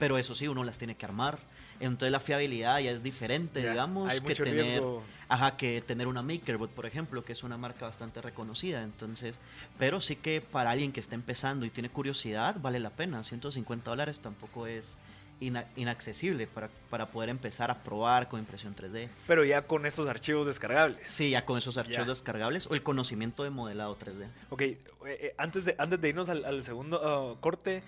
[0.00, 1.38] Pero eso sí, uno las tiene que armar.
[1.80, 5.02] Entonces la fiabilidad ya es diferente, Ya, digamos, que tener, riesgo.
[5.28, 8.82] ajá, que tener una MakerBot, por ejemplo, que es una marca bastante reconocida.
[8.82, 9.38] Entonces,
[9.78, 13.22] pero sí que para alguien que está empezando y tiene curiosidad, vale la pena.
[13.22, 14.96] 150 dólares tampoco es
[15.40, 19.08] ina- inaccesible para, para poder empezar a probar con impresión 3D.
[19.26, 21.06] Pero ya con estos archivos descargables.
[21.08, 24.28] Sí, ya con esos archivos descargables o el conocimiento de modelado 3D.
[24.50, 27.00] Ok, eh, eh, antes, de, antes de irnos al, al segundo
[27.36, 27.82] ah, corte,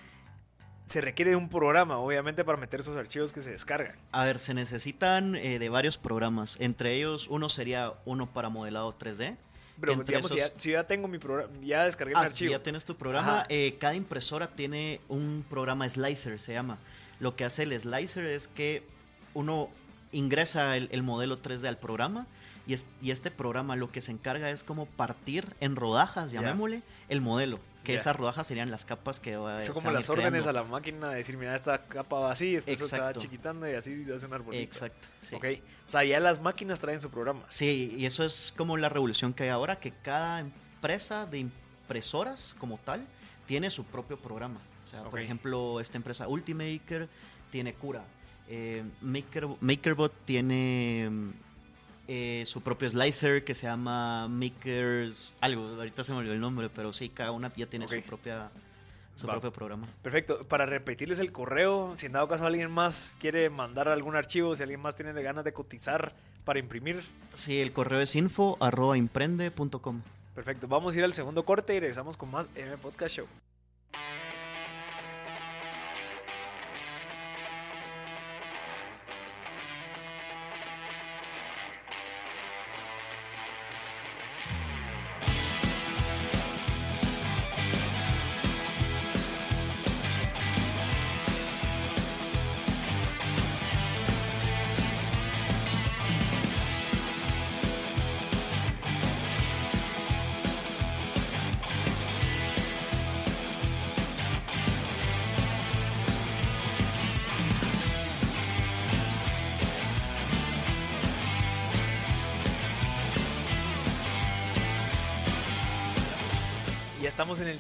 [0.88, 3.94] se requiere un programa, obviamente, para meter esos archivos que se descargan.
[4.12, 6.56] A ver, se necesitan eh, de varios programas.
[6.60, 9.36] Entre ellos, uno sería uno para modelado 3D.
[9.80, 12.32] Pero Entre digamos, si, ya, si ya tengo mi programa, ya descargué mi Ah, si
[12.32, 12.50] archivo.
[12.52, 13.46] ya tienes tu programa.
[13.48, 16.78] Eh, cada impresora tiene un programa slicer, se llama.
[17.20, 18.82] Lo que hace el slicer es que
[19.34, 19.68] uno
[20.12, 22.26] ingresa el, el modelo 3D al programa
[22.66, 26.82] y, es- y este programa lo que se encarga es como partir en rodajas, llamémosle,
[27.08, 27.58] el modelo.
[27.84, 30.50] Que esas rodajas serían las capas que va Eso se como a las órdenes creando.
[30.50, 33.72] a la máquina de decir, mira, esta capa va así, después se va chiquitando y
[33.72, 34.62] así hace un arbolito.
[34.62, 35.08] Exacto.
[35.26, 35.34] sí.
[35.36, 35.44] Ok,
[35.86, 37.44] o sea, ya las máquinas traen su programa.
[37.48, 42.54] Sí, y eso es como la revolución que hay ahora, que cada empresa de impresoras
[42.58, 43.06] como tal
[43.46, 44.60] tiene su propio programa.
[44.86, 47.08] O sea, por ejemplo, esta empresa Ultimaker
[47.50, 48.02] tiene Cura.
[48.48, 51.10] Eh, Maker, MakerBot tiene
[52.06, 56.70] eh, su propio slicer que se llama Makers algo, ahorita se me olvidó el nombre,
[56.70, 58.50] pero sí, cada una ya tiene su propia
[59.16, 59.32] su Va.
[59.34, 59.88] propio programa.
[60.00, 64.54] Perfecto, para repetirles el correo, si en dado caso alguien más quiere mandar algún archivo,
[64.54, 66.12] si alguien más tiene ganas de cotizar
[66.44, 67.02] para imprimir,
[67.34, 70.00] Sí, el correo es info arroba imprende.com.
[70.34, 70.68] perfecto.
[70.68, 73.26] Vamos a ir al segundo corte y regresamos con más M Podcast Show.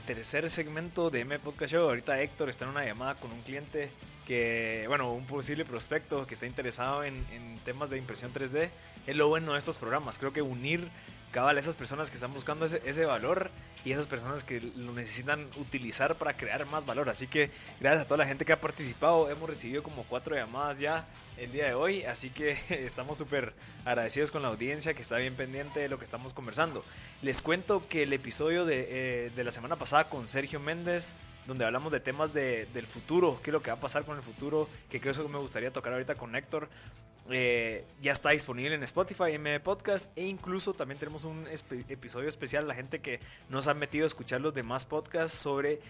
[0.08, 1.86] Tercer segmento de M Podcast Show.
[1.86, 3.90] Ahorita Héctor está en una llamada con un cliente
[4.26, 7.26] que, bueno, un posible prospecto que está interesado en,
[7.66, 8.70] temas de impresión 3D.
[9.06, 10.18] Es lo bueno de estos programas.
[10.18, 10.88] Creo que unir
[11.30, 13.50] cabal esas personas que están buscando ese, ese valor
[13.84, 17.08] y esas personas que lo necesitan utilizar para crear más valor.
[17.08, 19.30] Así que gracias a toda la gente que ha participado.
[19.30, 22.04] Hemos recibido como cuatro llamadas ya el día de hoy.
[22.04, 23.52] Así que estamos súper
[23.84, 26.84] agradecidos con la audiencia que está bien pendiente de lo que estamos conversando.
[27.22, 28.86] Les cuento que el episodio de,
[29.26, 31.14] eh, de la semana pasada con Sergio Méndez,
[31.46, 34.16] donde hablamos de temas de- del futuro, qué es lo que va a pasar con
[34.18, 36.68] el futuro, que creo que me gustaría tocar ahorita con Héctor,
[37.30, 41.46] eh, ya está disponible en Spotify, M Podcast, e incluso también tenemos un
[41.88, 45.80] episodio especial, la gente que nos ha metido a escuchar los demás podcasts sobre...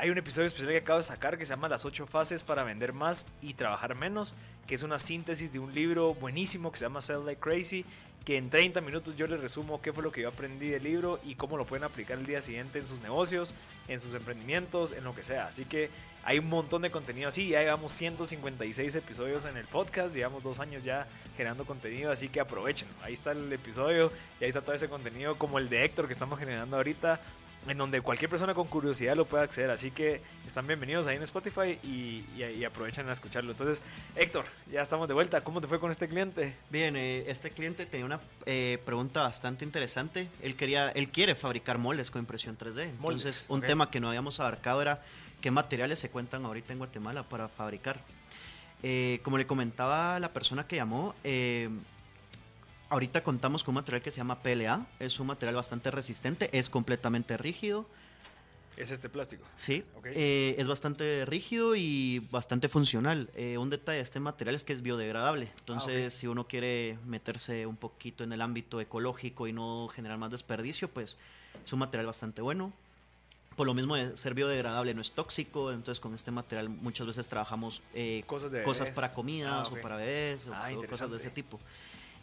[0.00, 2.62] Hay un episodio especial que acabo de sacar que se llama Las ocho fases para
[2.62, 4.36] vender más y trabajar menos,
[4.68, 7.84] que es una síntesis de un libro buenísimo que se llama Sell Like Crazy,
[8.28, 11.18] que en 30 minutos yo les resumo qué fue lo que yo aprendí del libro
[11.24, 13.54] y cómo lo pueden aplicar el día siguiente en sus negocios,
[13.88, 15.46] en sus emprendimientos, en lo que sea.
[15.46, 15.88] Así que
[16.24, 20.60] hay un montón de contenido así, ya llevamos 156 episodios en el podcast, llevamos dos
[20.60, 21.06] años ya
[21.38, 22.86] generando contenido, así que aprovechen.
[23.02, 26.12] Ahí está el episodio y ahí está todo ese contenido como el de Héctor que
[26.12, 27.22] estamos generando ahorita
[27.68, 29.70] en donde cualquier persona con curiosidad lo puede acceder.
[29.70, 33.50] Así que están bienvenidos ahí en Spotify y, y- y aprovechen a escucharlo.
[33.52, 33.82] Entonces,
[34.16, 35.42] Héctor, ya estamos de vuelta.
[35.42, 36.54] ¿Cómo te fue con este cliente?
[36.70, 40.28] Bien, eh, este cliente tenía una eh, pregunta bastante interesante.
[40.42, 42.82] Él quería, él quiere fabricar moldes con impresión 3D.
[42.84, 45.02] Entonces, Moldes, un tema que no habíamos abarcado era
[45.40, 48.00] qué materiales se cuentan ahorita en Guatemala para fabricar.
[48.82, 51.68] Eh, como le comentaba la persona que llamó, eh,
[52.90, 54.86] ahorita contamos con un material que se llama PLA.
[54.98, 57.86] Es un material bastante resistente, es completamente rígido.
[58.76, 59.44] Es este plástico.
[59.56, 60.06] Sí, Ok.
[60.14, 63.28] eh, es bastante rígido y bastante funcional.
[63.34, 65.48] Eh, un detalle de este material es que es biodegradable.
[65.58, 66.20] Entonces, Ah, ok.
[66.20, 70.88] si uno quiere meterse un poquito en el ámbito ecológico y no generar más desperdicio,
[70.88, 71.16] pues
[71.64, 72.72] es un material bastante bueno.
[73.56, 77.26] Por lo mismo de ser biodegradable no es tóxico, entonces con este material muchas veces
[77.26, 79.78] trabajamos eh, Cosas de cosas para comidas Ah, ok.
[79.78, 81.58] o para bebés o, Ah, o cosas de ese tipo.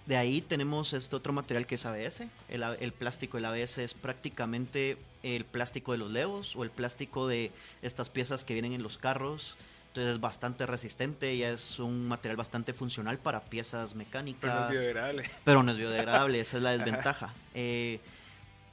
[0.05, 2.23] De ahí tenemos este otro material que es ABS.
[2.47, 7.51] El, plástico del ABS es prácticamente el plástico de los Legos o el plástico de
[7.81, 9.57] estas piezas que vienen en los carros.
[9.87, 14.41] Entonces es bastante resistente y es un material bastante funcional para piezas mecánicas.
[14.41, 15.31] Pero no es biodegradable.
[15.43, 17.33] Pero no es biodegradable, esa es la desventaja.
[17.57, 18.01] Eh,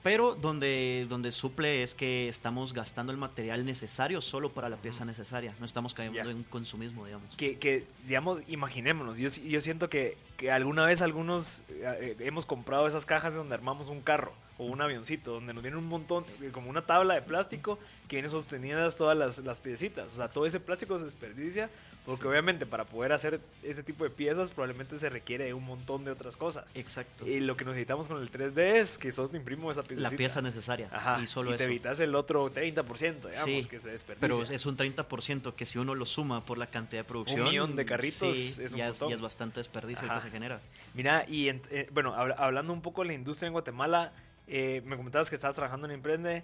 [0.03, 5.05] pero donde, donde suple es que estamos gastando el material necesario solo para la pieza
[5.05, 5.55] necesaria.
[5.61, 6.29] No estamos cayendo Ya.
[6.29, 7.37] en un consumismo, digamos.
[7.37, 12.47] Que, que, digamos, imaginémonos, yo, yo siento que, que alguna vez algunos eh, eh, hemos
[12.47, 16.25] comprado esas cajas donde armamos un carro o un avioncito, donde nos viene un montón,
[16.43, 20.13] eh, como una tabla de plástico que viene sostenidas todas las, las piecitas.
[20.15, 21.71] O sea, todo ese plástico se desperdicia
[22.05, 26.05] porque obviamente para poder hacer ese tipo de piezas probablemente se requiere de un montón
[26.05, 26.71] de otras cosas.
[26.75, 27.27] Exacto.
[27.27, 30.03] Y lo que necesitamos con el 3D es que solo te imprimo esa pieza.
[30.03, 30.89] la pieza necesaria.
[30.93, 31.65] Ajá, y solo te eso.
[31.65, 34.21] evitas el otro 30%, digamos, Sí, que se desperdicia.
[34.21, 37.45] Pero es un 30% que si uno lo suma por la cantidad de producción.
[37.45, 39.09] millón de carritos sí, es un ya, montón.
[39.11, 40.61] ya es bastante desperdicio el que se genera.
[40.95, 44.13] Mira, y en- eh, bueno, habla- hablando un poco de la industria en Guatemala,
[44.49, 46.43] eh, me comentabas que estabas trabajando en Emprende.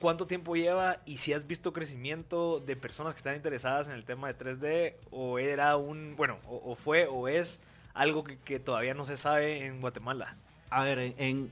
[0.00, 4.04] ¿Cuánto tiempo lleva y si has visto crecimiento de personas que están interesadas en el
[4.04, 4.94] tema de 3D?
[5.10, 7.60] ¿O era un, bueno, o, o fue o es
[7.94, 10.36] algo que, que todavía no se sabe en Guatemala?
[10.70, 11.50] A ver, en, en-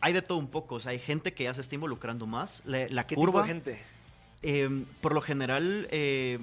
[0.00, 0.76] hay de todo un poco.
[0.76, 2.62] O sea, hay gente que ya se está involucrando más.
[2.64, 3.42] La, la ¿Qué curva.
[3.42, 3.82] tipo de gente?
[4.42, 6.38] Eh, por lo general, eh,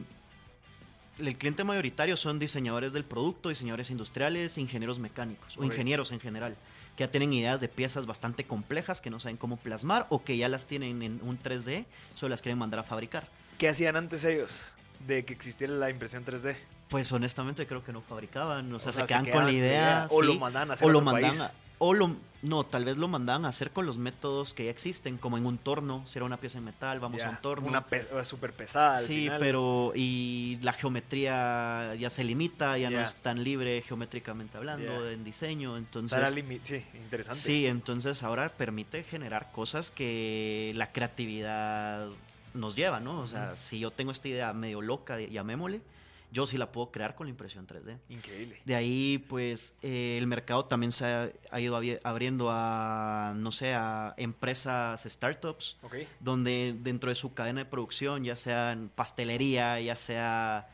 [1.19, 6.55] el cliente mayoritario son diseñadores del producto, diseñadores industriales, ingenieros mecánicos o ingenieros en general,
[6.95, 10.37] que ya tienen ideas de piezas bastante complejas que no saben cómo plasmar o que
[10.37, 13.27] ya las tienen en un 3D, solo las quieren mandar a fabricar.
[13.57, 14.71] ¿Qué hacían antes ellos
[15.07, 16.55] de que existiera la impresión 3D?
[16.89, 19.45] Pues honestamente creo que no fabricaban, o sea, O sea, se quedan con quedan la
[19.45, 19.71] con la idea.
[19.71, 21.39] idea, o lo sí, mandaban a hacer o lo mandan país.
[21.85, 25.17] O lo, no, tal vez lo mandaban a hacer con los métodos que ya existen,
[25.17, 27.67] como en un torno, si era una pieza en metal, vamos a un torno.
[27.67, 28.97] Una pe- súper pesada.
[28.99, 29.39] al Sí, final.
[29.39, 35.25] pero y la geometría ya se limita, ya no es tan libre geométricamente hablando en
[35.25, 36.17] diseño, entonces
[36.63, 37.41] sí, interesante.
[37.41, 42.07] sí, entonces ahora permite generar cosas que la creatividad
[42.53, 43.19] nos lleva, ¿no?
[43.19, 45.81] O sea, si yo tengo esta idea medio loca, llamémosle,
[46.33, 47.97] yo sí la puedo crear con la impresión 3D.
[48.09, 48.59] Increíble.
[48.65, 53.51] De ahí, pues, eh, el mercado también se ha, ha ido abri- abriendo a, no
[53.53, 55.77] sé, a empresas, startups,
[56.19, 60.67] donde dentro de su cadena de producción, ya sea en pastelería, ya sea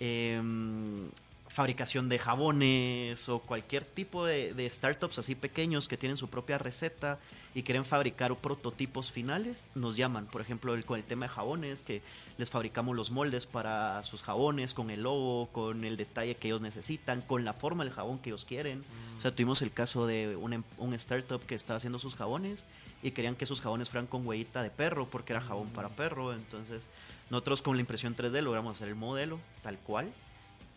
[0.00, 1.10] em,
[1.52, 6.56] fabricación de jabones o cualquier tipo de, de startups así pequeños que tienen su propia
[6.56, 7.18] receta
[7.54, 10.26] y quieren fabricar prototipos finales, nos llaman.
[10.26, 12.00] Por ejemplo, el- con el tema de jabones, que
[12.38, 16.62] les fabricamos los moldes para sus jabones con el logo, con el detalle que ellos
[16.62, 18.82] necesitan, con la forma del jabón que ellos quieren.
[19.18, 22.64] O sea, tuvimos el caso de un, em- un startup que estaba haciendo sus jabones
[23.02, 26.32] y querían que sus jabones fueran con huellita de perro porque era jabón para perro.
[26.32, 26.86] Entonces,
[27.28, 30.10] nosotros con la impresión 3D logramos hacer el modelo tal cual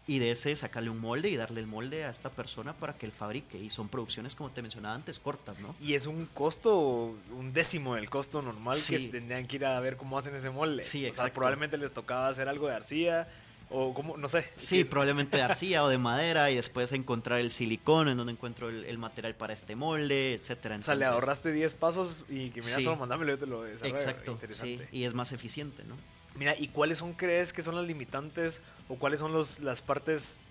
[0.08, 3.06] y de ese sacarle un molde y darle el molde a esta persona para que
[3.08, 3.58] él fabrique.
[3.58, 5.76] Y son producciones, como te mencionaba antes, cortas, ¿no?
[5.82, 9.98] Y es un costo, un décimo del costo normal que tendrían que ir a ver
[9.98, 10.84] cómo hacen ese molde.
[10.84, 11.34] Sí, O sea, exacto.
[11.34, 13.28] probablemente les tocaba hacer algo de arcilla
[13.72, 14.46] o como, no sé.
[14.58, 18.34] Sí, que- probablemente de arcilla o de madera y después encontrar el silicón en donde
[18.34, 20.76] encuentro el, el material para este molde, etcétera.
[20.78, 22.84] O sea, le Entonces, ahorraste 10 pasos y que mira, Sí.
[22.84, 23.96] solo mandámelo yo te lo desarrollo.
[23.96, 25.96] Exacto, sí, y es más eficiente, ¿no?
[26.36, 30.42] Mira, ¿y cuáles son, crees que son las limitantes o cuáles son los, las partes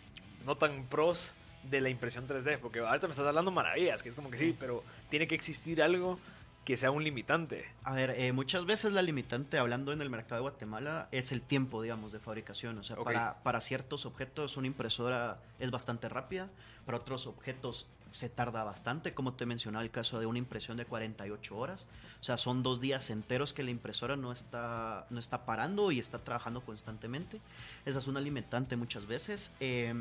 [0.47, 2.59] no tan pros de la impresión 3D?
[2.59, 5.83] Porque ahorita me estás hablando maravillas, que es como que sí, pero tiene que existir
[5.83, 6.19] algo
[6.65, 7.67] que sea un limitante.
[7.83, 11.43] A ver, eh, muchas veces la limitante, hablando en el mercado de Guatemala, es el
[11.43, 12.79] tiempo, digamos, de fabricación.
[12.79, 16.49] O sea, para, para ciertos objetos una impresora es bastante rápida,
[16.87, 20.85] para otros objetos se tarda bastante, como te mencionaba el caso de una impresión de
[20.85, 21.89] 48 horas.
[22.21, 25.99] O sea, son dos días enteros que la impresora no está, no está parando y
[25.99, 27.41] está trabajando constantemente.
[27.85, 29.51] Esa es una limitante muchas veces.
[29.59, 29.93] Eh,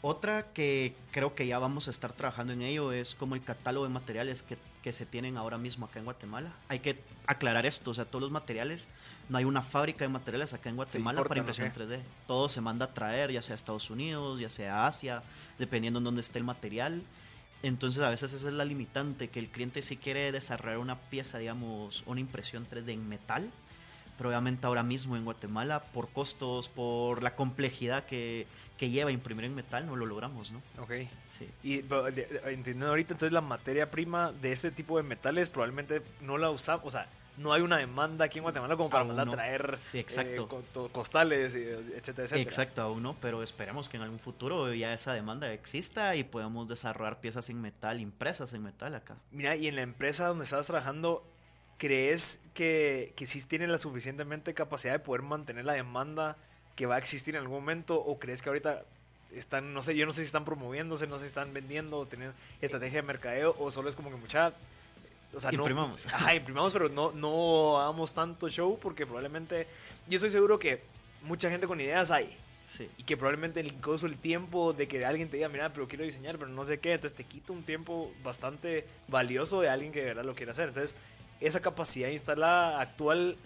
[0.00, 3.86] otra que creo que ya vamos a estar trabajando en ello es como el catálogo
[3.86, 6.52] de materiales que, que se tienen ahora mismo acá en Guatemala.
[6.68, 8.86] Hay que aclarar esto, o sea, todos los materiales,
[9.30, 12.00] no hay una fábrica de materiales acá en Guatemala para impresión 3D.
[12.26, 15.22] Todo se manda a traer, ya sea a Estados Unidos, ya sea a Asia,
[15.58, 17.02] dependiendo en dónde esté el material.
[17.64, 21.38] Entonces a veces esa es la limitante, que el cliente sí quiere desarrollar una pieza,
[21.38, 23.50] digamos, una impresión 3D en metal,
[24.18, 28.46] pero obviamente ahora mismo en Guatemala, por costos, por la complejidad que,
[28.76, 30.60] que lleva imprimir en metal, no lo logramos, ¿no?
[30.78, 30.92] Ok.
[31.38, 31.48] Sí.
[31.62, 36.50] Y entendiendo ahorita, entonces la materia prima de este tipo de metales probablemente no la
[36.50, 39.76] usamos, o sea, no hay una demanda aquí en Guatemala como para mandar a traer
[39.80, 40.44] Sí, exacto.
[40.44, 42.40] eh, co- to- costales, y, etcétera, etcétera.
[42.42, 46.68] Exacto, aún no, pero esperemos que en algún futuro ya esa demanda exista y podamos
[46.68, 49.16] desarrollar piezas en metal, impresas en metal acá.
[49.32, 51.24] Mira, y en la empresa donde estabas trabajando,
[51.78, 56.36] ¿crees que, que sí tienen la suficientemente capacidad de poder mantener la demanda
[56.76, 57.96] que va a existir en algún momento?
[57.96, 58.82] ¿O crees que ahorita
[59.34, 62.06] están, no sé, yo no sé si están promoviéndose, no sé si están vendiendo, o
[62.06, 64.52] teniendo estrategia de mercadeo, o solo es como que mucha...
[65.36, 66.04] O sea, imprimamos.
[66.04, 69.66] No, ajá, imprimamos, pero no, no hagamos tanto show porque probablemente...
[70.08, 70.82] Yo estoy seguro que
[71.22, 72.36] mucha gente con ideas hay.
[72.68, 72.88] Sí.
[72.96, 76.38] Y que probablemente incluso el tiempo de que alguien te diga, mira, pero quiero diseñar,
[76.38, 80.06] pero no sé qué, entonces te quita un tiempo bastante valioso de alguien que de
[80.06, 80.68] verdad lo quiere hacer.
[80.68, 80.96] Entonces,
[81.40, 83.36] esa capacidad instalada actual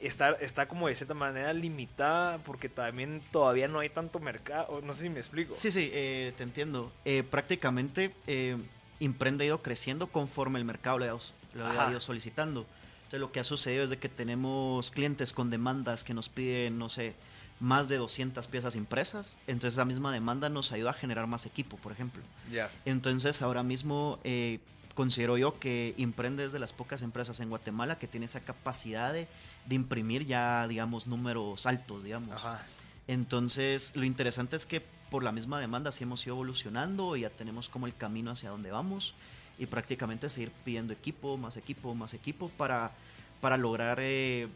[0.00, 4.80] está, está como de cierta manera limitada porque también todavía no hay tanto mercado.
[4.82, 5.54] No sé si me explico.
[5.56, 6.92] Sí, sí, eh, te entiendo.
[7.04, 8.56] Eh, prácticamente eh,
[9.04, 11.18] Imprende ha ido creciendo conforme el mercado lo ha,
[11.54, 12.66] lo ha ido solicitando.
[13.04, 16.78] Entonces, lo que ha sucedido es de que tenemos clientes con demandas que nos piden,
[16.78, 17.14] no sé,
[17.60, 19.38] más de 200 piezas impresas.
[19.46, 22.22] Entonces, esa misma demanda nos ayuda a generar más equipo, por ejemplo.
[22.50, 22.70] Ya.
[22.84, 24.58] Entonces, ahora mismo eh,
[24.94, 29.12] considero yo que Imprende es de las pocas empresas en Guatemala que tiene esa capacidad
[29.12, 29.28] de,
[29.66, 32.34] de imprimir ya, digamos, números altos, digamos.
[32.34, 32.62] Ajá.
[33.06, 34.82] Entonces, lo interesante es que
[35.14, 38.50] por la misma demanda sí hemos ido evolucionando y ya tenemos como el camino hacia
[38.50, 39.14] donde vamos
[39.60, 42.90] y prácticamente seguir pidiendo equipo, más equipo, más equipo para,
[43.40, 44.48] para lograr eh,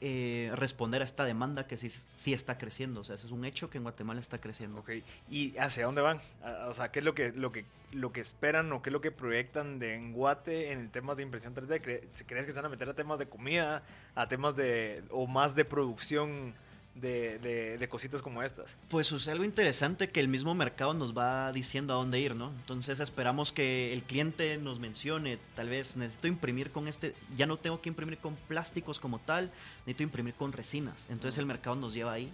[0.00, 3.02] eh, responder a esta demanda que sí, sí está creciendo.
[3.02, 4.80] O sea, ese es un hecho que en Guatemala está creciendo.
[4.80, 4.92] Ok,
[5.28, 6.22] ¿y hacia dónde van?
[6.66, 9.02] O sea, ¿qué es lo que, lo que, lo que esperan o qué es lo
[9.02, 11.82] que proyectan de en Guate en el tema de impresión 3D?
[11.82, 13.82] ¿Crees que se van a meter a temas de comida,
[14.14, 16.54] a temas de, o más de producción?
[17.00, 18.76] De, de, de, cositas como estas.
[18.88, 22.50] Pues es algo interesante que el mismo mercado nos va diciendo a dónde ir, ¿no?
[22.50, 27.56] Entonces esperamos que el cliente nos mencione, tal vez necesito imprimir con este, ya no
[27.56, 31.06] tengo que imprimir con plásticos como tal, necesito imprimir con resinas.
[31.08, 32.30] Entonces el mercado nos lleva ahí.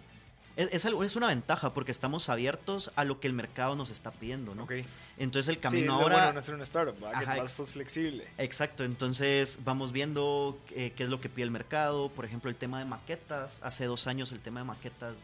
[0.57, 3.91] Es, es, algo, es una ventaja porque estamos abiertos a lo que el mercado nos
[3.91, 4.65] está pidiendo, ¿no?
[4.65, 4.85] Okay.
[5.19, 6.17] Entonces el camino sí, ahora...
[6.17, 7.21] Bueno, no ser una startup, ¿verdad?
[7.21, 8.27] que más sos flexible.
[8.39, 12.09] Exacto, entonces vamos viendo eh, qué es lo que pide el mercado.
[12.09, 13.61] Por ejemplo, el tema de maquetas.
[13.63, 15.15] Hace dos años el tema de maquetas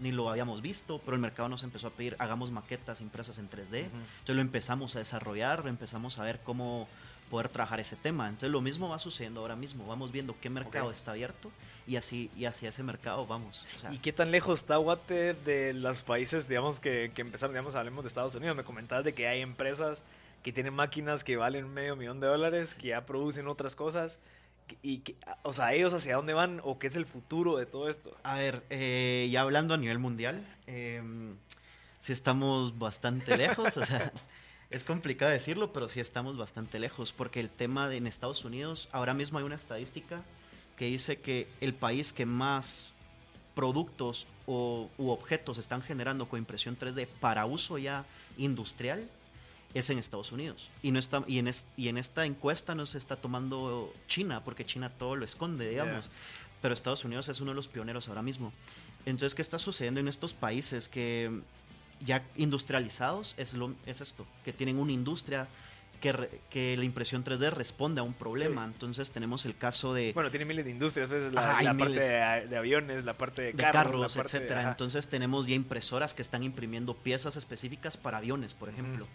[0.00, 3.48] ni lo habíamos visto, pero el mercado nos empezó a pedir, hagamos maquetas impresas en
[3.48, 3.82] 3D.
[3.82, 4.02] Uh -huh.
[4.18, 6.88] Entonces lo empezamos a desarrollar, empezamos a ver cómo
[7.34, 8.28] poder trabajar ese tema.
[8.28, 9.84] Entonces lo mismo va sucediendo ahora mismo.
[9.88, 10.96] Vamos viendo qué mercado okay.
[10.96, 11.50] está abierto
[11.84, 13.66] y así y hacia ese mercado vamos.
[13.74, 17.52] O sea, ¿Y qué tan lejos está Guate de los países, digamos, que, que empezaron,
[17.52, 18.56] digamos, hablemos de Estados Unidos?
[18.56, 20.04] Me comentabas de que hay empresas
[20.44, 24.20] que tienen máquinas que valen medio millón de dólares, que ya producen otras cosas.
[24.80, 27.88] Y, que, o sea, ellos hacia dónde van o qué es el futuro de todo
[27.88, 28.16] esto.
[28.22, 31.02] A ver, eh, ya hablando a nivel mundial, eh,
[31.98, 34.12] sí estamos bastante lejos, o sea,
[34.70, 38.88] es complicado decirlo, pero sí estamos bastante lejos, porque el tema de en Estados Unidos,
[38.92, 40.22] ahora mismo hay una estadística
[40.76, 42.92] que dice que el país que más
[43.54, 48.04] productos o, u objetos están generando con impresión 3D para uso ya
[48.36, 49.08] industrial
[49.74, 50.70] es en Estados Unidos.
[50.82, 54.44] Y, no está, y, en, es, y en esta encuesta no se está tomando China,
[54.44, 56.06] porque China todo lo esconde, digamos.
[56.06, 56.14] Yeah.
[56.62, 58.52] Pero Estados Unidos es uno de los pioneros ahora mismo.
[59.04, 61.42] Entonces, ¿qué está sucediendo en estos países que
[62.00, 63.34] ya industrializados?
[63.36, 65.48] Es, lo, es esto, que tienen una industria
[66.00, 68.66] que, que, la impresión 3D responde a un problema.
[68.66, 68.72] Sí.
[68.74, 70.12] Entonces tenemos el caso de...
[70.12, 73.62] Bueno, tiene miles de industrias, pues, la, parte de, de, aviones, la parte de, de
[73.62, 74.68] carros, carros etcétera.
[74.68, 79.06] Entonces tenemos ya impresoras que están imprimiendo piezas específicas para aviones, por ejemplo.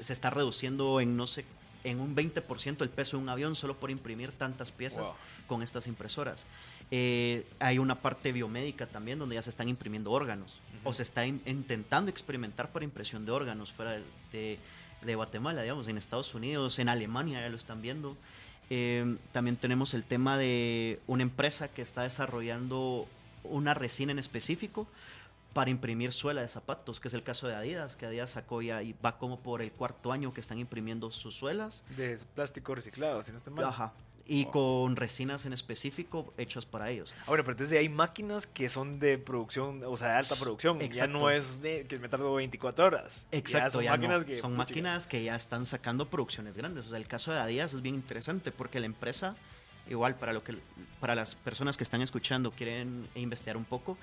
[0.00, 1.44] Se está reduciendo en, no sé,
[1.84, 5.16] en un 20% el peso de un avión solo por imprimir tantas piezas wow.
[5.46, 6.46] con estas impresoras.
[6.90, 10.60] Eh, hay una parte biomédica también donde ya se están imprimiendo órganos.
[10.84, 13.98] O se está in intentando experimentar para impresión de órganos fuera
[14.32, 14.58] de,
[15.02, 18.16] de, Guatemala, digamos, en Estados Unidos, en Alemania ya lo están viendo.
[18.70, 23.06] Eh, también tenemos el tema de una empresa que está desarrollando
[23.44, 24.86] una resina en específico
[25.52, 28.82] para imprimir suela de zapatos, que es el caso de Adidas, que Adidas sacó ya
[28.82, 31.84] y va como por el cuarto año que están imprimiendo sus suelas.
[31.96, 33.66] De plástico reciclado, si no estoy mal.
[33.66, 33.92] Ajá.
[34.26, 34.52] Y wow.
[34.52, 37.12] con resinas en específico hechas para ellos.
[37.26, 40.80] Ahora, pero entonces hay máquinas que son de producción, o sea, de alta producción.
[40.80, 41.12] Exacto.
[41.12, 43.26] Ya no es de que me tardo 24 horas.
[43.32, 43.66] Exacto.
[43.66, 44.26] Ya son ya máquinas, no.
[44.26, 46.86] que, son máquinas que ya están sacando producciones grandes.
[46.86, 49.34] O sea, el caso de Adidas es bien interesante porque la empresa,
[49.90, 50.56] igual para, lo que,
[51.00, 53.98] para las personas que están escuchando, quieren investigar un poco,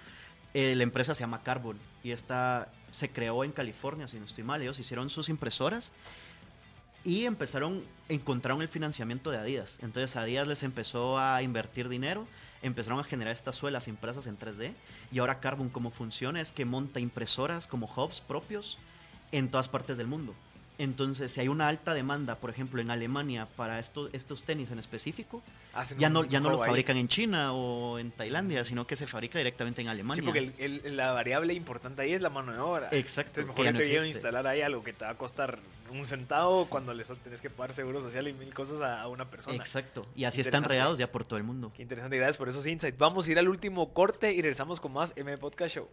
[0.54, 4.44] eh, la empresa se llama Carbon y esta se creó en California, si no estoy
[4.44, 4.62] mal.
[4.62, 5.92] Ellos hicieron sus impresoras
[7.04, 9.80] y empezaron, encontraron el financiamiento de Adidas.
[9.82, 12.28] Entonces Adidas les empezó a invertir dinero,
[12.62, 14.74] empezaron a generar estas suelas impresas en 3D
[15.12, 18.78] y ahora Carbon como funciona es que monta impresoras como hubs propios
[19.32, 20.36] en todas partes del mundo.
[20.80, 24.80] Entonces, si hay una alta demanda, por ejemplo, en Alemania para estos, estos tenis en
[24.80, 26.70] específico, Hacen ya no, ya no lo juego ahí.
[26.70, 30.22] fabrican en China o en Tailandia, sino que se fabrica directamente en Alemania.
[30.22, 32.88] Sí, porque el- el- la variable importante ahí es la mano de obra.
[32.94, 35.60] Exacto, Entonces, mejor que no te a instalar ahí algo que te va a costar
[35.92, 39.30] un centavo cuando les tenés que pagar seguro social y mil cosas a, a una
[39.30, 39.58] persona.
[39.58, 40.06] Exacto.
[40.16, 41.74] Y así están regados ya por todo el mundo.
[41.76, 42.98] Qué interesante, gracias por esos insights.
[42.98, 45.90] Vamos a ir al último corte y regresamos con más M Podcast Show.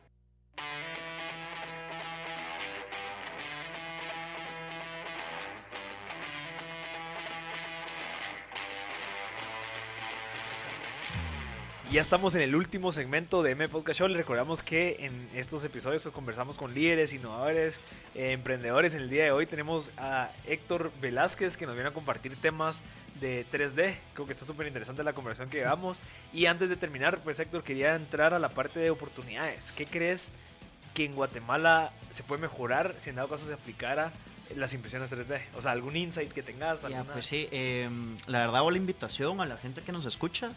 [11.91, 14.09] Ya estamos en el último segmento de M Podcast Show.
[14.09, 17.81] Les recordamos que en estos episodios pues, conversamos con líderes, innovadores,
[18.17, 18.97] eh, emprendedores.
[18.97, 22.83] En el día de hoy tenemos a Héctor Velázquez que nos viene a compartir temas
[23.21, 23.95] de 3D.
[24.15, 26.01] Creo que está súper interesante la conversación que llevamos.
[26.33, 29.71] Y antes de terminar, pues Héctor, quería entrar a la parte de oportunidades.
[29.71, 30.33] ¿Qué crees
[30.93, 34.13] que en Guatemala se puede mejorar si en dado caso se aplicara
[34.57, 35.41] las impresiones 3D?
[35.57, 36.83] O sea, algún insight que tengas.
[36.83, 37.89] Ya, alguna- pues sí, eh,
[38.27, 40.51] la verdad hago la invitación a la gente que nos escucha.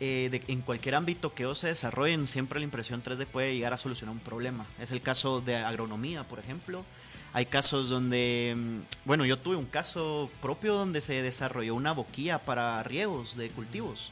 [0.00, 3.76] Eh, en cualquier ámbito que ellos se desarrollen, siempre la impresión 3D puede llegar a
[3.76, 4.66] solucionar un problema.
[4.80, 6.84] Es el caso de agronomía, por ejemplo.
[7.32, 12.38] Hay casos donde, mm, bueno, yo tuve un caso propio donde se desarrolló una boquilla
[12.38, 14.10] para riegos de cultivos.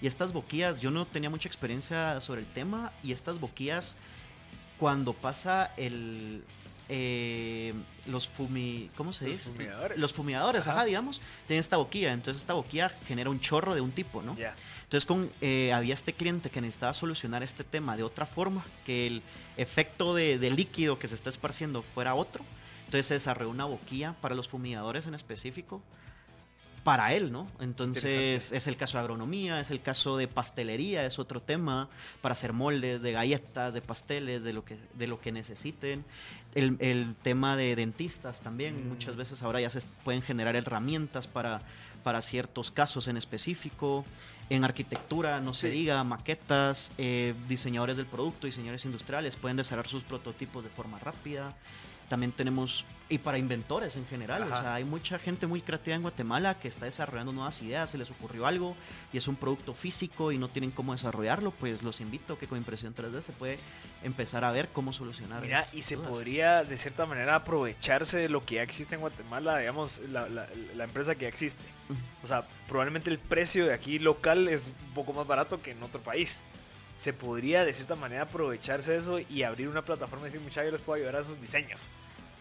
[0.00, 3.96] Y estas boquillas, yo no tenía mucha experiencia sobre el tema, y estas boquillas,
[4.78, 6.42] cuando pasa el...
[6.94, 7.72] eh,
[8.06, 8.90] los fumi...
[8.96, 9.48] ¿Cómo se Los dice?
[9.50, 9.98] fumigadores.
[9.98, 10.76] Los fumigadores, Ajá.
[10.78, 12.12] ajá, digamos, tienen esta boquilla.
[12.12, 14.36] Entonces esta boquilla genera un chorro de un tipo, ¿no?
[14.84, 19.06] Entonces con, eh, había este cliente que necesitaba solucionar este tema de otra forma, que
[19.06, 19.22] el
[19.56, 22.44] efecto de, de líquido que se está esparciendo fuera otro.
[22.84, 25.80] Entonces se desarrolló una boquilla para los fumigadores en específico,
[26.84, 27.46] para él, ¿no?
[27.60, 31.88] Entonces es el caso de agronomía, es el caso de pastelería, es otro tema,
[32.20, 36.04] para hacer moldes de galletas, de pasteles, de lo que, de lo que necesiten.
[36.54, 38.88] El, el tema de dentistas también, Mm.
[38.88, 41.60] muchas veces ahora ya se pueden generar herramientas para,
[42.02, 44.04] para ciertos casos en específico.
[44.50, 50.02] En arquitectura, no se diga, maquetas, eh, diseñadores del producto, diseñadores industriales pueden desarrollar sus
[50.02, 51.54] prototipos de forma rápida.
[52.08, 54.54] También tenemos, y para inventores en general, Ajá.
[54.54, 57.96] o sea, hay mucha gente muy creativa en Guatemala que está desarrollando nuevas ideas, se
[57.98, 58.76] les ocurrió algo
[59.12, 62.46] y es un producto físico y no tienen cómo desarrollarlo, pues los invito a que
[62.46, 63.58] con impresión 3D se puede
[64.02, 65.40] empezar a ver cómo solucionar.
[65.42, 66.10] Mira, y se dudas.
[66.10, 70.48] podría de cierta manera aprovecharse de lo que ya existe en Guatemala, digamos, la, la-
[70.74, 71.64] la empresa que ya existe.
[72.22, 75.82] O sea, probablemente el precio de aquí local es un poco más barato que en
[75.82, 76.42] otro país.
[77.02, 80.66] Se podría de cierta manera aprovecharse de eso y abrir una plataforma y decir, muchachos,
[80.66, 81.88] yo les puedo ayudar a sus diseños.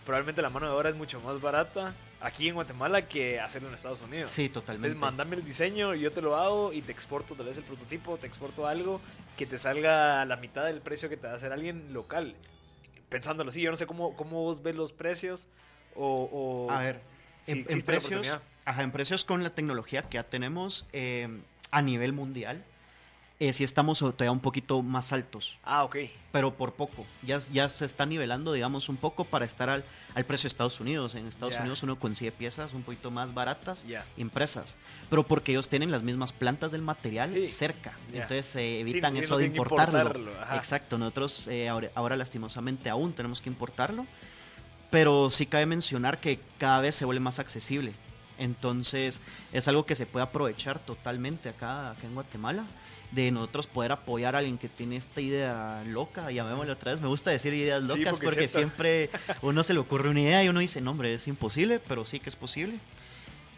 [0.05, 3.73] Probablemente la mano de obra es mucho más barata aquí en Guatemala que hacerlo en
[3.73, 4.29] Estados Unidos.
[4.29, 4.89] Sí, totalmente.
[4.89, 8.17] Entonces, mándame el diseño, yo te lo hago y te exporto tal vez el prototipo,
[8.17, 9.01] te exporto algo
[9.35, 12.35] que te salga a la mitad del precio que te va a hacer alguien local.
[13.09, 15.47] Pensándolo así, yo no sé cómo, cómo vos ves los precios
[15.95, 16.29] o...
[16.31, 17.01] o A ver,
[17.41, 21.41] si en, precios, ajá, en precios con la tecnología que ya tenemos eh,
[21.71, 22.63] a nivel mundial,
[23.41, 25.97] eh, sí estamos todavía un poquito más altos, Ah, ok.
[26.31, 27.07] pero por poco.
[27.23, 29.83] Ya, ya se está nivelando, digamos, un poco para estar al,
[30.13, 31.15] al precio de Estados Unidos.
[31.15, 31.57] En Estados.
[31.57, 34.05] Unidos uno consigue piezas un poquito más baratas Ya.
[34.15, 34.77] impresas,
[35.09, 39.17] pero porque ellos tienen las mismas plantas del material Sí, cerca, entonces se Sí, evitan
[39.17, 40.31] eso de importarlo.
[40.53, 44.05] Exacto, nosotros eh, ahora, ahora lastimosamente aún tenemos que importarlo,
[44.91, 47.93] pero sí cabe mencionar que cada vez se vuelve más accesible.
[48.37, 49.21] Entonces
[49.51, 52.65] es algo que se puede aprovechar totalmente acá, acá en Guatemala,
[53.11, 57.07] de nosotros poder apoyar a alguien que tiene esta idea loca, llamémosle otra vez, me
[57.07, 59.09] gusta decir ideas Sí, locas porque siempre
[59.41, 62.19] uno se le ocurre una idea y uno dice, no hombre, es imposible, pero sí
[62.19, 62.79] que es posible.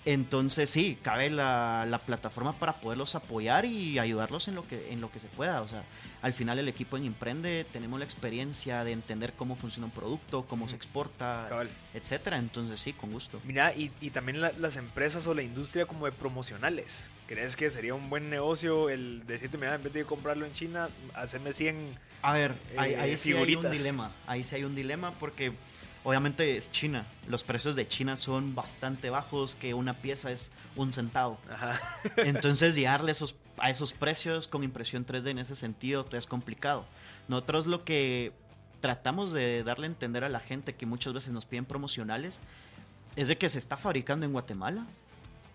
[0.05, 4.99] Entonces sí, cabe la, la plataforma para poderlos apoyar y ayudarlos en lo que en
[4.99, 5.61] lo que se pueda.
[5.61, 5.83] O sea,
[6.21, 10.43] al final el equipo en Emprende tenemos la experiencia de entender cómo funciona un producto,
[10.45, 11.69] cómo se exporta, Cabal.
[11.93, 12.37] etcétera.
[12.37, 13.39] Entonces sí, con gusto.
[13.45, 17.09] Mira, y, y también la- las empresas o la industria como de promocionales.
[17.27, 20.89] ¿Crees que sería un buen negocio el decirte, mira, en vez de comprarlo en China,
[21.13, 21.97] hacerme 100...
[22.21, 24.11] A ver, ahí, Eh, ahí sí hay un dilema.
[24.27, 25.53] Ahí sí hay un dilema porque
[26.03, 27.05] obviamente es China.
[27.27, 31.39] Los precios de China son bastante bajos, que una pieza es un centavo.
[31.49, 31.79] Ajá.
[32.17, 36.85] Entonces llegarle esos, a esos precios con impresión 3D en ese sentido todavía es complicado.
[37.27, 38.33] Nosotros lo que
[38.81, 42.39] tratamos de darle a entender a la gente que muchas veces nos piden promocionales
[43.15, 44.85] es de que se está fabricando en Guatemala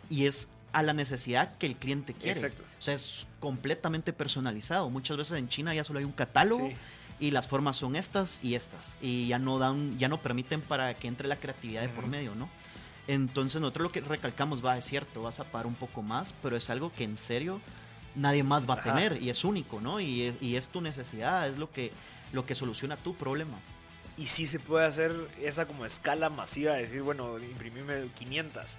[0.09, 2.41] y es a la necesidad que el cliente quiere.
[2.41, 2.63] Exacto.
[2.79, 4.91] O sea, es completamente personalizado.
[4.91, 6.77] Muchas veces en China ya solo hay un catálogo Sí.
[7.21, 10.95] y las formas son estas y estas y ya no dan ya no permiten para
[10.95, 12.49] que entre la creatividad de por medio no
[13.09, 16.57] entonces nosotros lo que recalcamos va es cierto vas a pagar un poco más pero
[16.57, 17.61] es algo que en serio
[18.15, 21.49] nadie más va a tener y es único no y es, y es tu necesidad
[21.49, 21.91] es lo que
[22.33, 23.59] lo que soluciona tu problema
[24.17, 28.77] y sí se puede hacer esa como escala masiva, de decir, bueno, imprimirme 500.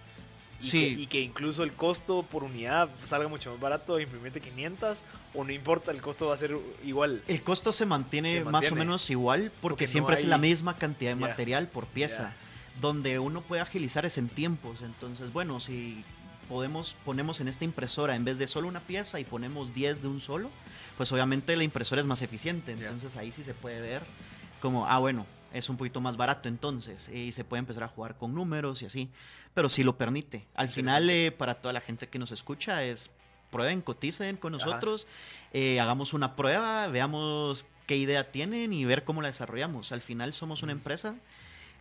[0.61, 0.79] Y, Sí.
[0.95, 5.03] que, y que incluso el costo por unidad salga mucho más barato imprimirte 500
[5.33, 7.23] o no importa, el costo va a ser igual.
[7.27, 10.27] El costo se mantiene, Se más o menos igual porque, Porque no siempre hay- es
[10.27, 12.33] la misma cantidad de material por pieza.
[12.81, 14.81] Donde uno puede agilizar es en tiempos.
[14.81, 16.03] Entonces, bueno, si
[16.47, 20.07] podemos, ponemos en esta impresora en vez de solo una pieza y ponemos 10 de
[20.07, 20.49] un solo,
[20.97, 22.71] pues obviamente la impresora es más eficiente.
[22.73, 24.01] Entonces ahí sí se puede ver
[24.61, 27.09] como, ah, bueno, es un poquito más barato entonces.
[27.09, 29.09] Y se puede empezar a jugar con números y así.
[29.53, 30.45] Pero sí lo permite.
[30.55, 33.09] Al final, eh, para toda la gente que nos escucha, es
[33.51, 35.07] prueben, coticen con nosotros,
[35.53, 39.91] eh, hagamos una prueba, veamos qué idea tienen y ver cómo la desarrollamos.
[39.91, 41.15] Al final somos una empresa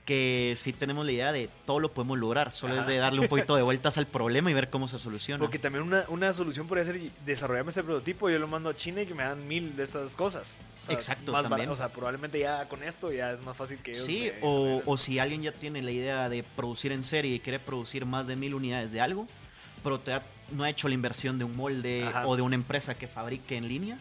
[0.09, 3.29] que sí tenemos la idea de todo lo podemos lograr, solo es de darle un
[3.29, 5.39] poquito de vueltas al problema y ver cómo se soluciona.
[5.39, 9.03] Porque también una, una solución podría ser desarrollarme este prototipo, yo lo mando a China
[9.03, 10.59] y que me dan mil de estas cosas.
[10.83, 11.69] O sea, Exacto, más también.
[11.69, 14.97] barato, o sea, probablemente ya con esto ya es más fácil que Sí, o, o
[14.97, 18.35] si alguien ya tiene la idea de producir en serie y quiere producir más de
[18.35, 19.29] mil unidades de algo,
[19.85, 22.27] pero te ha- no ha hecho la inversión de un molde Ajá.
[22.27, 23.99] o de una empresa que fabrique en línea,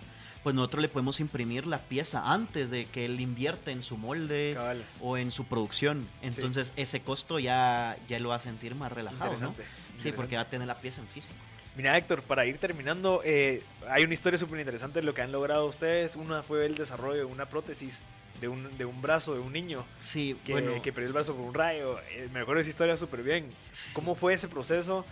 [0.48, 4.54] pues nosotros le podemos imprimir la pieza antes de que él invierte en su molde
[4.56, 4.86] Cabal.
[5.02, 6.08] o en su producción.
[6.22, 9.54] Entonces ese costo ya, ya lo va a sentir más relajado, ¿no?
[10.02, 11.36] Sí, porque va a tener la pieza en físico.
[11.76, 15.34] Mira, Héctor, para ir terminando, eh, hay una historia súper interesante de lo que han
[15.34, 16.16] logrado ustedes.
[16.16, 18.00] Una fue el desarrollo de una prótesis
[18.40, 21.36] de un, de un brazo de un niño Sí, que, bueno, que perdió el brazo
[21.36, 22.00] por un rayo.
[22.12, 23.52] Eh, me acuerdo de esa historia súper bien.
[23.92, 25.06] ¿Cómo fue ese proceso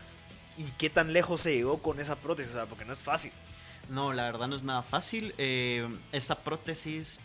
[0.58, 2.54] y qué tan lejos se llegó con esa prótesis?
[2.54, 3.34] O sea, porque no es fácil.
[3.90, 5.34] No, la verdad no es nada fácil.
[5.38, 7.20] Eh, esta prótesis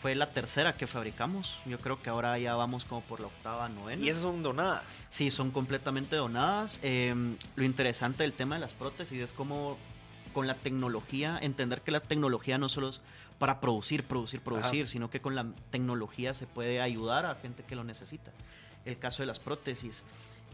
[0.00, 1.58] fue la tercera que fabricamos.
[1.66, 4.04] Yo creo que ahora ya vamos como por la octava, novena.
[4.04, 5.06] Y esas son donadas.
[5.10, 6.80] Sí, son completamente donadas.
[6.82, 7.14] Eh,
[7.56, 9.78] lo interesante del tema de las prótesis es como
[10.36, 13.00] con la tecnología, entender que la tecnología no solo es
[13.38, 17.74] para producir, producir, producir, sino que con la tecnología se puede ayudar a gente que
[17.74, 18.32] lo necesita.
[18.84, 20.02] El caso de las prótesis.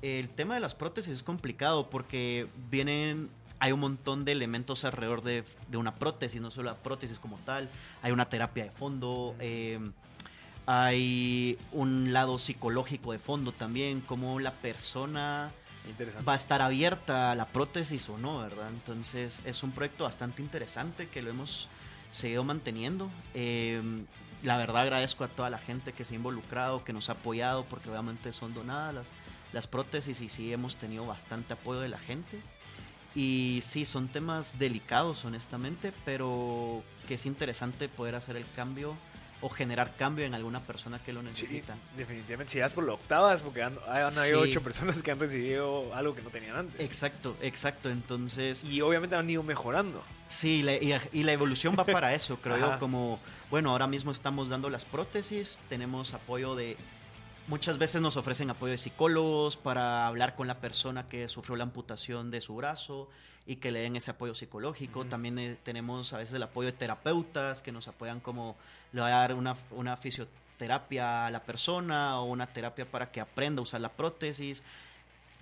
[0.00, 3.28] El tema de las prótesis es complicado porque vienen,
[3.62, 7.36] hay un montón de elementos alrededor de, de una prótesis, no solo la prótesis como
[7.44, 7.70] tal,
[8.02, 9.78] hay una terapia de fondo, eh,
[10.66, 15.52] hay un lado psicológico de fondo también, como la persona
[16.28, 18.68] va a estar abierta a la prótesis o no, ¿verdad?
[18.68, 21.68] Entonces es un proyecto bastante interesante que lo hemos
[22.10, 23.10] seguido manteniendo.
[23.32, 23.80] Eh,
[24.42, 27.64] la verdad agradezco a toda la gente que se ha involucrado, que nos ha apoyado,
[27.66, 29.06] porque obviamente son donadas las,
[29.52, 32.42] las prótesis y sí hemos tenido bastante apoyo de la gente.
[33.14, 38.96] Y sí, son temas delicados, honestamente, pero que es interesante poder hacer el cambio
[39.44, 41.74] o generar cambio en alguna persona que lo Sí, necesita.
[41.96, 44.50] definitivamente, si vas por la octava es porque han, han habido Sí.
[44.50, 46.80] ocho personas que han recibido algo que no tenían antes.
[46.88, 47.90] Exacto, exacto.
[47.90, 50.00] Entonces, Y obviamente han ido mejorando.
[50.28, 52.74] Sí, la- y, y la evolución va para eso, creo Ajá.
[52.74, 53.18] yo, como,
[53.50, 56.76] bueno, ahora mismo estamos dando las prótesis, tenemos apoyo de,
[57.48, 61.64] muchas veces nos ofrecen apoyo de psicólogos para hablar con la persona que sufrió la
[61.64, 63.08] amputación de su brazo
[63.46, 65.04] y que le den ese apoyo psicológico.
[65.04, 68.56] También eh, tenemos a veces el apoyo de terapeutas que nos apoyan como,
[68.92, 73.20] le va a dar una, una fisioterapia a la persona o una terapia para que
[73.20, 74.62] aprenda a usar la prótesis.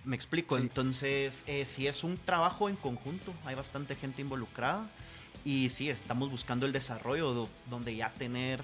[0.05, 0.63] Me explico, Sí.
[0.63, 4.89] entonces eh, si es un trabajo en conjunto, hay bastante gente involucrada
[5.45, 8.63] y sí, estamos buscando el desarrollo do- donde ya tener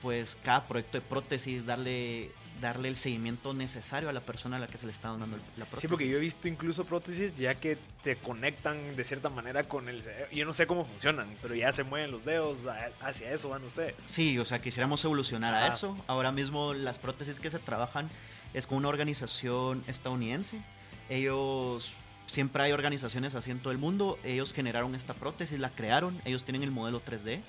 [0.00, 2.30] pues cada proyecto de prótesis, darle,
[2.60, 5.64] darle el seguimiento necesario a la persona a la que se le está dando la
[5.64, 5.82] prótesis.
[5.82, 9.88] Sí, porque yo he visto incluso prótesis ya que te conectan de cierta manera con
[9.88, 10.30] el cerebro.
[10.32, 12.58] Yo no sé cómo funcionan, pero ya se mueven los dedos,
[13.00, 13.94] hacia eso van ustedes.
[13.98, 15.96] Sí, o sea, quisiéramos evolucionar a eso.
[16.06, 18.08] Ahora mismo las prótesis que se trabajan
[18.54, 20.60] es con una organización estadounidense.
[21.08, 21.94] Ellos,
[22.26, 24.18] siempre hay organizaciones así en todo el mundo.
[24.24, 27.40] Ellos generaron esta prótesis, la crearon, ellos tienen el modelo 3D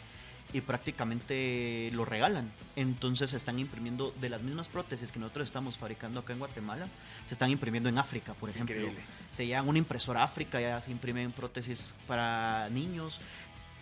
[0.53, 2.51] y prácticamente lo regalan.
[2.75, 6.87] Entonces se están imprimiendo de las mismas prótesis que nosotros estamos fabricando acá en Guatemala,
[7.27, 8.75] se están imprimiendo en África, por ejemplo.
[8.75, 9.01] Increíble.
[9.31, 13.19] Se llevan una impresora a África, ya se imprimen prótesis para niños.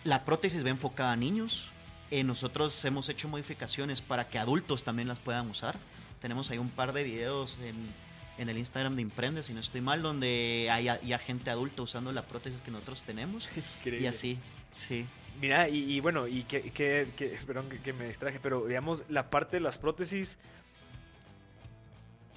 [0.04, 1.70] La prótesis va enfocada a niños.
[2.10, 5.76] Eh, nosotros hemos hecho modificaciones para que adultos también las puedan usar.
[6.20, 7.76] Tenemos ahí un par de videos en,
[8.38, 11.82] en el Instagram de Imprende, si no estoy mal, donde hay ya, ya gente adulta
[11.82, 13.48] usando la prótesis que nosotros tenemos.
[13.78, 14.04] Increíble.
[14.04, 14.38] Y así,
[14.70, 15.06] sí.
[15.40, 19.04] Mira, y, y bueno, y que, que, que- perdón que, que me distraje, pero digamos,
[19.08, 20.36] la parte de las prótesis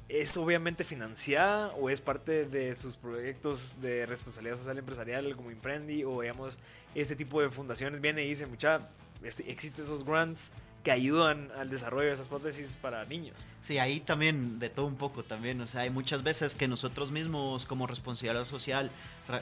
[0.09, 6.03] es obviamente financiada o es parte de sus proyectos de responsabilidad social empresarial como Imprendi
[6.03, 6.59] o digamos,
[6.93, 8.89] este tipo de fundaciones viene y dice, mucha,
[9.23, 10.51] este- existen esos grants
[10.83, 13.45] que ayudan al desarrollo de esas prótesis para niños.
[13.61, 17.11] Sí, ahí también de todo un poco también, o sea, hay muchas veces que nosotros
[17.11, 18.91] mismos como responsabilidad social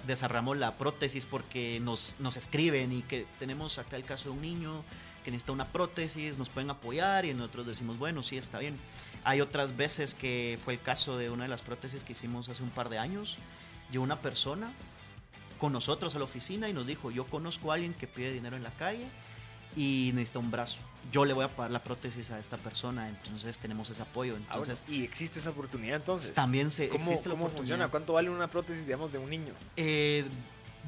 [0.06, 4.42] desarrollamos la prótesis porque nos, nos escriben y que tenemos acá el caso de un
[4.42, 4.84] niño
[5.24, 8.78] que necesita una prótesis, nos pueden apoyar y nosotros decimos, bueno, sí, está bien.
[9.24, 12.64] Hay otras veces que fue el caso de una de las prótesis que hicimos hace
[12.64, 13.38] un par de años,
[13.92, 14.72] llegó una persona
[15.58, 18.58] con nosotros a la oficina y nos dijo, yo conozco a alguien que pide dinero
[18.58, 19.08] en la calle
[19.76, 20.78] y necesita un brazo.
[21.12, 24.36] Yo le voy a pagar la prótesis a esta persona, entonces tenemos ese apoyo.
[24.36, 26.34] Ah, Entonces, y existe esa oportunidad entonces.
[26.34, 27.76] también se ¿Cómo, existe la cómo oportunidad.
[27.76, 27.88] funciona?
[27.92, 29.54] ¿Cuánto vale una prótesis, digamos, de un niño?
[29.78, 30.26] Eh,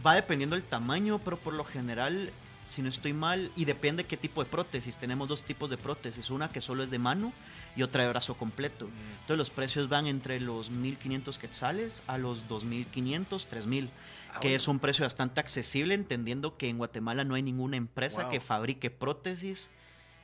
[0.06, 2.30] va dependiendo del tamaño, pero por lo general,
[2.66, 4.98] si no estoy mal, y depende qué tipo de prótesis.
[4.98, 7.34] Tenemos dos tipos de prótesis, una que solo es de mano
[7.76, 8.90] y otra de brazo completo.
[9.22, 13.90] Entonces los precios van entre los 1.500 quetzales a los 2.500, 3.000,
[14.34, 14.56] Ah, que bueno.
[14.56, 18.32] es un precio bastante accesible, entendiendo que en Guatemala no hay ninguna empresa Wow.
[18.32, 19.70] que fabrique prótesis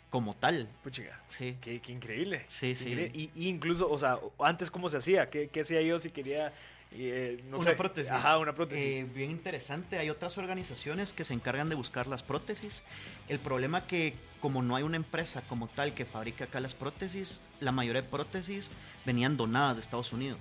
[0.09, 0.69] como tal.
[0.83, 1.57] Puchiga, Sí.
[1.61, 2.45] qué, qué increíble.
[2.47, 2.89] Sí, qué sí.
[2.89, 3.11] increíble.
[3.13, 5.29] Y, y incluso, o sea, antes, ¿cómo se hacía?
[5.29, 6.53] ¿Qué, qué hacía yo si quería,
[6.93, 8.09] eh, no una sé, prótesis.
[8.11, 8.85] Ajá, una prótesis.
[8.95, 9.97] Eh, bien interesante.
[9.99, 12.83] Hay otras organizaciones que se encargan de buscar las prótesis.
[13.27, 17.41] El problema que como no hay una empresa como tal que fabrique acá las prótesis,
[17.59, 18.71] la mayoría de prótesis
[19.05, 20.39] venían donadas de Estados Unidos.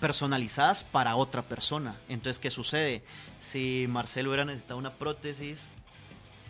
[0.00, 1.96] Personalizadas para otra persona.
[2.08, 3.02] Entonces, ¿qué sucede?
[3.40, 5.70] Si Marcelo hubiera necesitado una prótesis,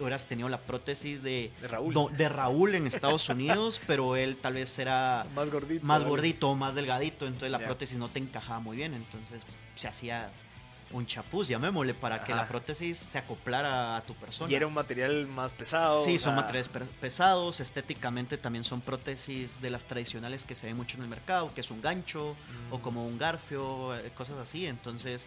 [0.01, 1.93] hubieras tenido la prótesis de, de Raúl.
[1.95, 5.85] do- de Raúl en Estados Unidos, pero él tal vez era más gordito.
[5.85, 9.43] más gordito, más delgadito, entonces la prótesis no te encajaba muy bien, entonces
[9.75, 10.31] se hacía
[10.91, 14.51] un chapuz, llamémosle, para que la prótesis se acoplara a tu persona.
[14.51, 16.03] Y era un material más pesado.
[16.05, 16.71] Sí, son materiales
[17.01, 21.53] pesados, estéticamente también son prótesis de las tradicionales que se ven mucho en el mercado,
[21.55, 22.35] que es un gancho
[22.71, 22.81] o Mm.
[22.81, 25.27] como un garfio, eh, cosas así, entonces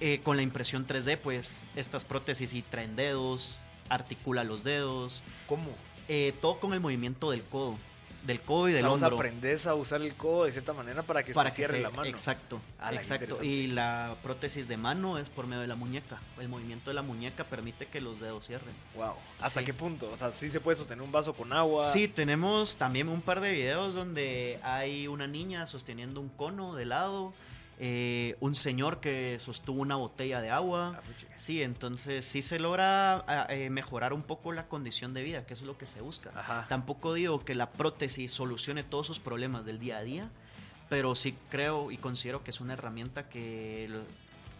[0.00, 5.72] eh, con la impresión 3D, pues estas prótesis y traen dedos, articula los dedos, ¿Cómo?
[6.06, 7.76] eh, todo con el movimiento del codo,
[8.24, 9.16] del codo y del sea, vos hombro.
[9.16, 11.82] aprendes a usar el codo de cierta manera para que para se que cierre se-
[11.82, 12.04] la mano.
[12.08, 12.60] Exacto,
[12.90, 13.42] qué exacto.
[13.42, 16.18] Y la prótesis de mano es por medio de la muñeca.
[16.38, 18.74] El movimiento de la muñeca permite que los dedos cierren.
[18.96, 19.14] Wow.
[19.40, 19.66] ¿Hasta Sí.
[19.66, 20.08] qué punto?
[20.12, 21.88] O sea, sí se puede sostener un vaso con agua.
[21.90, 26.84] Sí, tenemos también un par de videos donde hay una niña sosteniendo un cono de
[26.86, 27.32] lado,
[27.80, 31.00] eh, un señor que sostuvo una botella de Ah, agua.
[31.06, 31.38] puchiga.
[31.38, 35.54] Sí, entonces sí se logra ah, eh, mejorar un poco la condición de vida, que
[35.54, 36.30] eso es lo que se busca.
[36.34, 36.66] Ajá.
[36.68, 40.28] Tampoco digo que la prótesis solucione todos sus problemas del día a día,
[40.88, 44.02] pero sí creo y considero que es una herramienta que lo-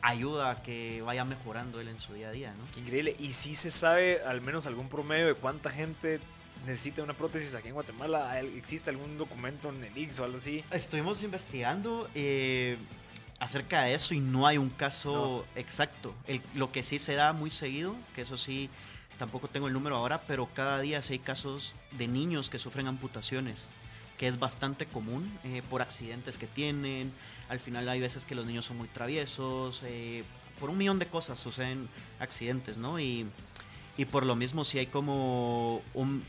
[0.00, 2.64] ayuda a que vaya mejorando él en su día a día, ¿no?
[2.72, 3.16] Qué increíble.
[3.18, 6.20] ¿Y si se sabe al menos algún promedio de cuánta gente
[6.66, 8.30] necesita una prótesis aquí en Guatemala?
[8.30, 10.62] ¿Hay- ¿Existe algún documento en el IX o algo así?
[10.70, 12.78] Estuvimos investigando eh,
[13.40, 16.14] acerca de eso y no hay un caso exacto.
[16.26, 18.68] El- lo que sí se da muy seguido, que eso sí,
[19.18, 22.86] tampoco tengo el número ahora, pero cada día sí hay casos de niños que sufren
[22.86, 23.70] amputaciones,
[24.16, 27.12] que es bastante común eh, por accidentes que tienen.
[27.48, 30.24] Al final hay veces que los niños son muy traviesos, eh,
[30.60, 32.98] por un millón de cosas suceden accidentes, ¿no?
[32.98, 33.26] Y,
[33.96, 36.22] y por lo mismo sí hay como un,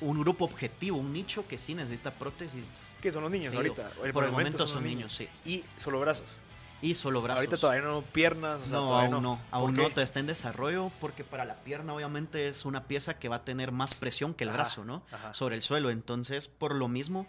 [0.00, 2.68] un grupo objetivo, un nicho que sí necesita prótesis
[3.06, 3.88] ¿Qué son los niños Sí, ahorita?
[4.12, 5.28] por, el momento, son niños, sí.
[5.44, 6.40] Y solo brazos.
[6.82, 7.38] Y solo brazos.
[7.38, 8.62] Ahorita todavía no piernas.
[8.62, 11.54] O sea, no, aún no, aún ¿Por no, todavía está en desarrollo porque para la
[11.54, 14.84] pierna obviamente es una pieza que va a tener más presión que el Ajá, brazo,
[14.84, 15.02] ¿no?
[15.12, 15.32] ajá.
[15.34, 17.28] Sobre el suelo, entonces por lo mismo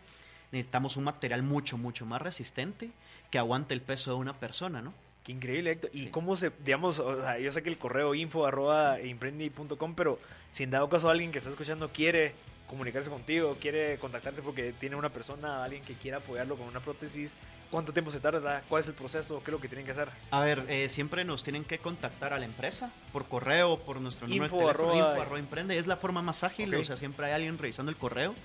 [0.52, 2.90] necesitamos un material mucho, mucho más resistente
[3.30, 4.96] que aguante el peso de una persona, ¿no?
[5.24, 5.92] Qué increíble, Héctor.
[5.94, 6.10] ¿Y Sí.
[6.10, 10.20] cómo se, digamos, o sea, yo sé que el correo info arroba imprendi.com, pero
[10.52, 12.34] si en dado caso alguien que está escuchando quiere
[12.68, 17.36] comunicarse contigo, quiere contactarte porque tiene una persona, alguien que quiera apoyarlo con una prótesis,
[17.72, 18.62] ¿cuánto tiempo se tarda?
[18.68, 19.40] ¿Cuál es el proceso?
[19.40, 20.10] ¿Qué es lo que tienen que hacer?
[20.32, 24.28] A ver, eh, siempre nos tienen que contactar a la empresa por correo, por nuestro
[24.28, 25.78] número Info de teléfono, arroba- info arroba emprende.
[25.78, 28.36] Es la forma más ágil, o sea, siempre hay alguien revisando el correo.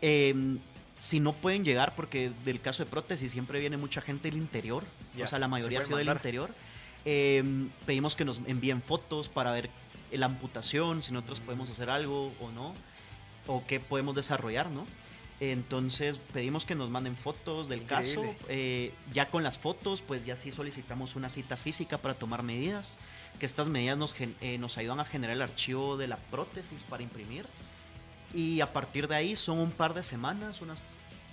[0.00, 0.58] Eh,
[0.98, 4.84] si no pueden llegar, porque del caso de prótesis siempre viene mucha gente del interior,
[5.22, 6.50] o sea, la se mayoría ha sido del interior,
[7.04, 7.42] eh,
[7.84, 9.68] pedimos que nos envíen fotos para ver
[10.12, 12.74] la amputación, si nosotros podemos hacer algo o no,
[13.46, 14.86] o qué podemos desarrollar, ¿no?
[15.38, 18.24] Entonces pedimos que nos manden fotos del caso.
[18.48, 22.96] Eh, ya con las fotos, pues ya sí solicitamos una cita física para tomar medidas.
[23.38, 27.02] Que estas medidas nos, eh, nos ayudan a generar el archivo de la prótesis para
[27.02, 27.46] imprimir.
[28.32, 30.84] Y a partir de ahí son un par de semanas, unas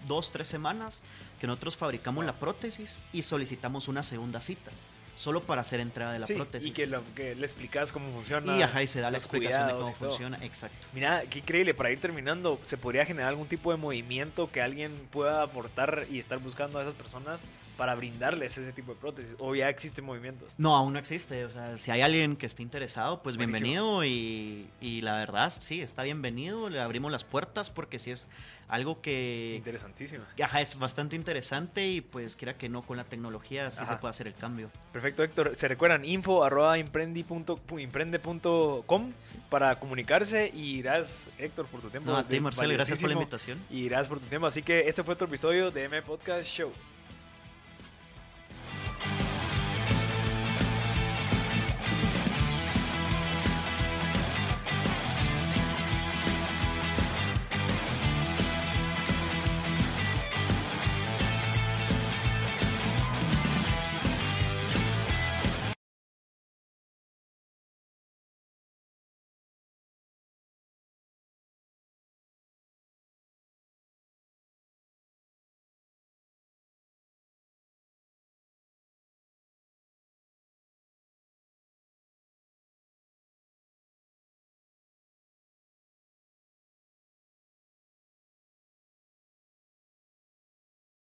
[0.08, 1.02] dos, tres semanas,
[1.40, 4.72] que nosotros fabricamos la prótesis y solicitamos una segunda cita.
[5.16, 6.68] Solo para hacer entrega de la Sí, prótesis.
[6.70, 8.58] y que, lo- que le explicas cómo funciona.
[8.58, 10.38] Y, ajá, y se da la explicación de cómo funciona.
[10.44, 10.88] Exacto.
[10.94, 14.94] Mira, qué increíble, para ir terminando, ¿se podría generar algún tipo de movimiento que alguien
[15.12, 17.44] pueda aportar y estar buscando a esas personas
[17.78, 19.36] para brindarles ese tipo de prótesis?
[19.40, 20.54] ¿O ya existen movimientos?
[20.58, 21.46] No, aún no existe.
[21.46, 24.00] O sea, si hay alguien que esté interesado, pues Buenísimo.
[24.00, 24.06] bienvenido.
[24.06, 26.70] Y, y la verdad, sí, está bienvenido.
[26.70, 28.28] Le abrimos las puertas porque sí es
[28.70, 30.24] algo que Interesantísimo.
[30.42, 33.94] ajá, es bastante interesante y pues quiera que no con la tecnología sí Ajá.
[33.94, 34.72] se puede hacer el cambio.
[34.92, 35.56] Perfecto, Héctor.
[35.56, 39.12] Se recuerdan info arroba imprende.com
[39.50, 42.10] para comunicarse y gracias, Héctor, por tu tiempo.
[42.12, 43.60] No, a ti, Marcelo, gracias por la invitación.
[43.70, 44.48] Y gracias por tu tiempo.
[44.48, 46.72] Así que este fue otro episodio de M Podcast Show.